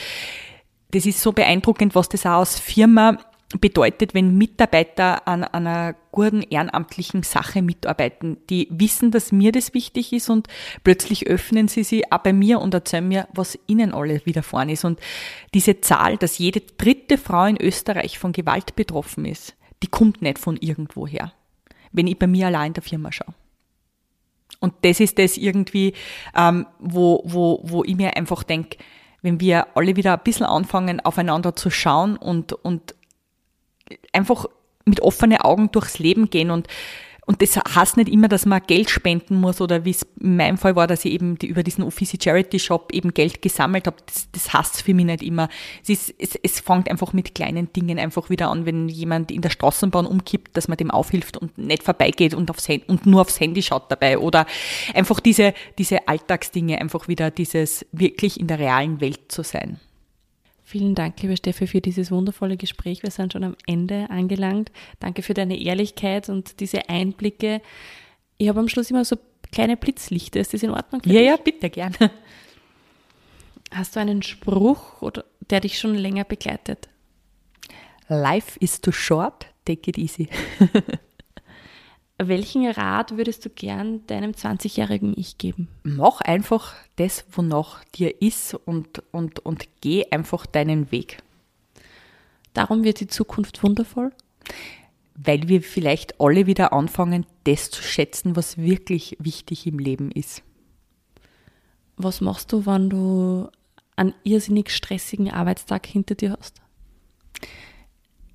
das 0.91 1.07
ist 1.07 1.21
so 1.21 1.33
beeindruckend, 1.33 1.95
was 1.95 2.09
das 2.09 2.27
auch 2.27 2.41
aus 2.41 2.59
Firma 2.59 3.19
bedeutet, 3.61 4.15
wenn 4.15 4.37
Mitarbeiter 4.37 5.27
an, 5.29 5.45
einer 5.45 5.95
guten 6.11 6.43
ehrenamtlichen 6.43 7.23
Sache 7.23 7.63
mitarbeiten, 7.63 8.39
die 8.51 8.69
wissen, 8.71 9.11
dass 9.11 9.33
mir 9.33 9.53
das 9.53 9.75
wichtig 9.75 10.13
ist 10.13 10.29
und 10.29 10.49
plötzlich 10.83 11.27
öffnen 11.27 11.69
sie 11.69 11.85
sich 11.85 12.13
auch 12.13 12.19
bei 12.19 12.33
mir 12.33 12.61
und 12.61 12.75
erzählen 12.75 13.07
mir, 13.07 13.29
was 13.33 13.59
ihnen 13.67 13.93
alle 13.93 14.25
widerfahren 14.27 14.69
ist. 14.69 14.85
Und 14.85 15.01
diese 15.55 15.81
Zahl, 15.81 16.17
dass 16.17 16.39
jede 16.39 16.61
dritte 16.61 17.19
Frau 17.19 17.45
in 17.45 17.61
Österreich 17.61 18.19
von 18.19 18.33
Gewalt 18.33 18.77
betroffen 18.77 19.25
ist, 19.25 19.57
die 19.83 19.89
kommt 19.89 20.23
nicht 20.23 20.39
von 20.39 20.57
irgendwoher, 20.57 21.33
wenn 21.93 22.07
ich 22.07 22.19
bei 22.19 22.27
mir 22.27 22.47
allein 22.49 22.69
in 22.69 22.75
der 22.75 22.83
Firma 22.83 23.13
schaue. 23.13 23.35
Und 24.61 24.75
das 24.83 25.01
ist 25.01 25.19
das 25.19 25.37
irgendwie, 25.37 25.93
ähm, 26.35 26.67
wo, 26.79 27.23
wo, 27.25 27.61
wo 27.65 27.85
ich 27.85 27.97
mir 27.97 28.17
einfach 28.17 28.43
denke, 28.45 28.79
wenn 29.21 29.41
wir 29.41 29.77
alle 29.77 29.97
wieder 29.97 30.15
ein 30.15 30.23
bisschen 30.23 30.47
anfangen, 30.47 31.01
aufeinander 31.01 31.57
zu 31.57 31.71
schauen 31.71 32.17
und, 32.17 32.53
und 32.53 32.95
einfach 34.13 34.47
mit 34.85 35.01
offenen 35.01 35.39
Augen 35.39 35.71
durchs 35.73 35.99
Leben 35.99 36.31
gehen 36.31 36.51
und 36.51 36.69
und 37.27 37.41
das 37.41 37.57
heißt 37.57 37.97
nicht 37.97 38.11
immer, 38.11 38.29
dass 38.29 38.45
man 38.45 38.61
Geld 38.67 38.91
spenden 38.91 39.37
muss 39.37 39.61
oder 39.61 39.85
wie 39.85 39.93
es 39.93 40.07
in 40.21 40.37
meinem 40.37 40.59
Fall 40.59 40.77
war, 40.77 40.87
dass 40.87 41.05
ich 41.07 41.13
eben 41.13 41.39
die, 41.39 41.47
über 41.47 41.63
diesen 41.63 41.83
Office 41.83 42.17
Charity 42.23 42.59
Shop 42.59 42.93
eben 42.93 43.15
Geld 43.15 43.41
gesammelt 43.41 43.87
habe. 43.87 43.97
Das, 44.05 44.31
das 44.31 44.53
heißt 44.53 44.83
für 44.83 44.93
mich 44.93 45.07
nicht 45.07 45.23
immer. 45.23 45.49
Es, 45.83 45.89
ist, 45.89 46.15
es, 46.19 46.39
es 46.43 46.61
fängt 46.61 46.91
einfach 46.91 47.15
mit 47.15 47.35
kleinen 47.35 47.73
Dingen 47.73 47.99
einfach 47.99 48.29
wieder 48.29 48.51
an, 48.51 48.67
wenn 48.67 48.89
jemand 48.89 49.31
in 49.31 49.41
der 49.41 49.49
Straßenbahn 49.49 50.05
umkippt, 50.05 50.55
dass 50.57 50.69
man 50.69 50.77
dem 50.77 50.91
aufhilft 50.91 51.39
und 51.39 51.57
nicht 51.57 51.83
vorbeigeht 51.83 52.35
und, 52.35 52.51
aufs 52.51 52.69
und 52.87 53.07
nur 53.07 53.23
aufs 53.23 53.41
Handy 53.41 53.63
schaut 53.63 53.91
dabei. 53.91 54.19
Oder 54.19 54.47
einfach 54.93 55.19
diese, 55.19 55.55
diese 55.79 56.07
Alltagsdinge, 56.07 56.79
einfach 56.79 57.09
wieder 57.09 57.31
dieses 57.31 57.87
wirklich 57.93 58.39
in 58.39 58.49
der 58.49 58.59
realen 58.59 59.01
Welt 59.01 59.33
zu 59.33 59.43
sein. 59.43 59.81
Vielen 60.75 60.97
Dank, 60.97 61.23
liebe 61.23 61.37
Steffi, 61.37 61.69
für 61.69 61.81
dieses 61.81 62.11
wundervolle 62.11 62.57
Gespräch. 62.57 63.05
Wir 63.05 63.13
sind 63.13 63.33
schon 63.33 63.45
am 63.45 63.55
Ende 63.65 64.11
angelangt. 64.11 64.73
Danke 64.99 65.23
für 65.23 65.33
deine 65.33 65.57
Ehrlichkeit 65.57 66.29
und 66.29 66.59
diese 66.59 66.89
Einblicke. 66.89 67.63
Ich 68.39 68.49
habe 68.49 68.59
am 68.59 68.69
Schluss 68.69 68.91
immer 68.91 69.05
so 69.05 69.17
kleine 69.53 69.77
Blitzlichter. 69.77 70.41
Ist 70.41 70.53
das 70.53 70.65
in 70.65 70.71
Ordnung? 70.71 71.01
ja, 71.05 71.13
dich? 71.13 71.27
ja, 71.27 71.37
bitte, 71.37 71.71
gerne. 71.71 71.95
Hast 73.71 73.95
du 73.95 74.01
einen 74.01 74.25
Spruch, 74.25 75.01
oder, 75.01 75.25
der 75.49 75.61
dich 75.61 75.79
schon 75.79 75.95
länger 75.95 76.25
begleitet? 76.25 76.89
Life 78.09 78.59
is 78.59 78.81
too 78.81 78.91
short, 78.91 79.47
take 79.65 79.89
it 79.89 79.97
easy. 79.97 80.29
Welchen 82.19 82.71
Rat 82.71 83.17
würdest 83.17 83.45
du 83.45 83.51
gern 83.51 84.07
deinem 84.07 84.33
20-jährigen 84.33 85.15
Ich 85.17 85.37
geben? 85.37 85.69
Mach 85.83 86.21
einfach 86.21 86.75
das, 86.95 87.25
wonach 87.33 87.83
dir 87.85 88.23
ist 88.23 88.55
und, 88.55 89.03
und, 89.11 89.41
und 89.41 89.69
geh 89.81 90.07
einfach 90.11 90.47
deinen 90.47 90.93
Weg. 90.93 91.23
Darum 92.53 92.85
wird 92.85 93.01
die 93.01 93.09
Zukunft 93.09 93.65
wundervoll? 93.65 94.13
Weil 95.17 95.49
wir 95.49 95.61
vielleicht 95.61 96.21
alle 96.21 96.47
wieder 96.47 96.73
anfangen, 96.73 97.27
das 97.45 97.71
zu 97.71 97.83
schätzen, 97.83 98.37
was 98.37 98.59
wirklich 98.59 99.17
wichtig 99.19 99.67
im 99.67 99.81
Leben 99.81 100.13
ist. 100.13 100.43
Was 101.97 102.21
machst 102.21 102.53
du, 102.53 102.65
wenn 102.65 102.91
du 102.91 103.49
einen 103.97 104.15
irrsinnig 104.23 104.71
stressigen 104.71 105.33
Arbeitstag 105.33 105.85
hinter 105.87 106.15
dir 106.15 106.37
hast? 106.39 106.61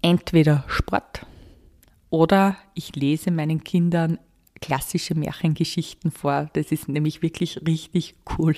Entweder 0.02 0.66
Sport 0.68 1.26
oder 2.10 2.58
ich 2.74 2.96
lese 2.96 3.32
meinen 3.32 3.64
Kindern 3.64 4.20
klassische 4.62 5.16
Märchengeschichten 5.16 6.12
vor. 6.12 6.50
Das 6.54 6.72
ist 6.72 6.90
nämlich 6.90 7.22
wirklich 7.22 7.62
richtig 7.66 8.16
cool. 8.38 8.56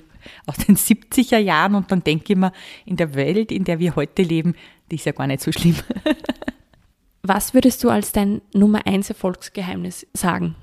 Aus 0.47 0.57
den 0.57 0.75
70er 0.75 1.37
Jahren 1.37 1.75
und 1.75 1.91
dann 1.91 2.03
denke 2.03 2.33
ich 2.33 2.39
mir, 2.39 2.51
in 2.85 2.97
der 2.97 3.13
Welt, 3.15 3.51
in 3.51 3.63
der 3.63 3.79
wir 3.79 3.95
heute 3.95 4.23
leben, 4.23 4.55
die 4.89 4.95
ist 4.95 5.05
ja 5.05 5.11
gar 5.11 5.27
nicht 5.27 5.41
so 5.41 5.51
schlimm. 5.51 5.75
Was 7.23 7.53
würdest 7.53 7.83
du 7.83 7.89
als 7.89 8.11
dein 8.11 8.41
Nummer 8.53 8.87
1 8.87 9.09
Erfolgsgeheimnis 9.09 10.07
sagen? 10.13 10.55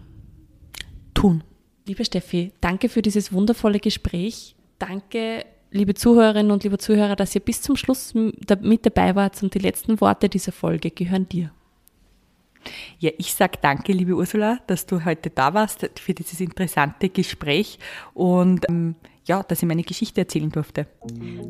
Tun. 1.14 1.44
Liebe 1.86 2.04
Steffi, 2.04 2.52
danke 2.60 2.88
für 2.88 3.00
dieses 3.00 3.32
wundervolle 3.32 3.78
Gespräch. 3.78 4.56
Danke, 4.78 5.46
liebe 5.70 5.94
Zuhörerinnen 5.94 6.52
und 6.52 6.64
liebe 6.64 6.78
Zuhörer, 6.78 7.16
dass 7.16 7.34
ihr 7.34 7.40
bis 7.40 7.62
zum 7.62 7.76
Schluss 7.76 8.12
mit 8.14 8.84
dabei 8.84 9.14
wart 9.14 9.42
und 9.42 9.54
die 9.54 9.58
letzten 9.58 10.00
Worte 10.00 10.28
dieser 10.28 10.52
Folge 10.52 10.90
gehören 10.90 11.28
dir. 11.28 11.52
Ja, 12.98 13.10
ich 13.18 13.34
sage 13.34 13.58
danke, 13.60 13.92
liebe 13.92 14.14
Ursula, 14.14 14.58
dass 14.66 14.86
du 14.86 15.04
heute 15.04 15.30
da 15.30 15.54
warst 15.54 15.88
für 15.98 16.14
dieses 16.14 16.40
interessante 16.40 17.08
Gespräch 17.08 17.78
und 18.14 18.68
ähm, 18.68 18.96
ja, 19.28 19.42
dass 19.42 19.62
ich 19.62 19.68
meine 19.68 19.82
Geschichte 19.82 20.22
erzählen 20.22 20.50
durfte. 20.50 20.86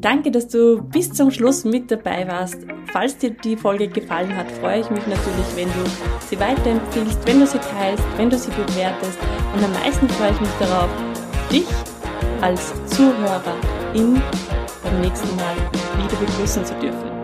Danke, 0.00 0.30
dass 0.30 0.48
du 0.48 0.82
bis 0.82 1.12
zum 1.12 1.30
Schluss 1.30 1.64
mit 1.64 1.90
dabei 1.90 2.26
warst. 2.26 2.58
Falls 2.92 3.16
dir 3.16 3.30
die 3.30 3.56
Folge 3.56 3.88
gefallen 3.88 4.36
hat, 4.36 4.50
freue 4.50 4.80
ich 4.80 4.90
mich 4.90 5.06
natürlich, 5.06 5.46
wenn 5.54 5.68
du 5.68 5.90
sie 6.28 6.38
weiterempfiehlst, 6.38 7.26
wenn 7.26 7.40
du 7.40 7.46
sie 7.46 7.58
teilst, 7.58 8.04
wenn 8.16 8.28
du 8.28 8.36
sie 8.36 8.50
bewertest. 8.50 9.18
Und 9.54 9.64
am 9.64 9.72
meisten 9.72 10.08
freue 10.08 10.32
ich 10.32 10.40
mich 10.40 10.50
darauf, 10.58 10.90
dich 11.50 11.66
als 12.40 12.72
Zuhörerin 12.86 14.20
beim 14.82 15.00
nächsten 15.00 15.36
Mal 15.36 15.56
wieder 16.02 16.16
begrüßen 16.16 16.64
zu 16.64 16.74
dürfen. 16.80 17.17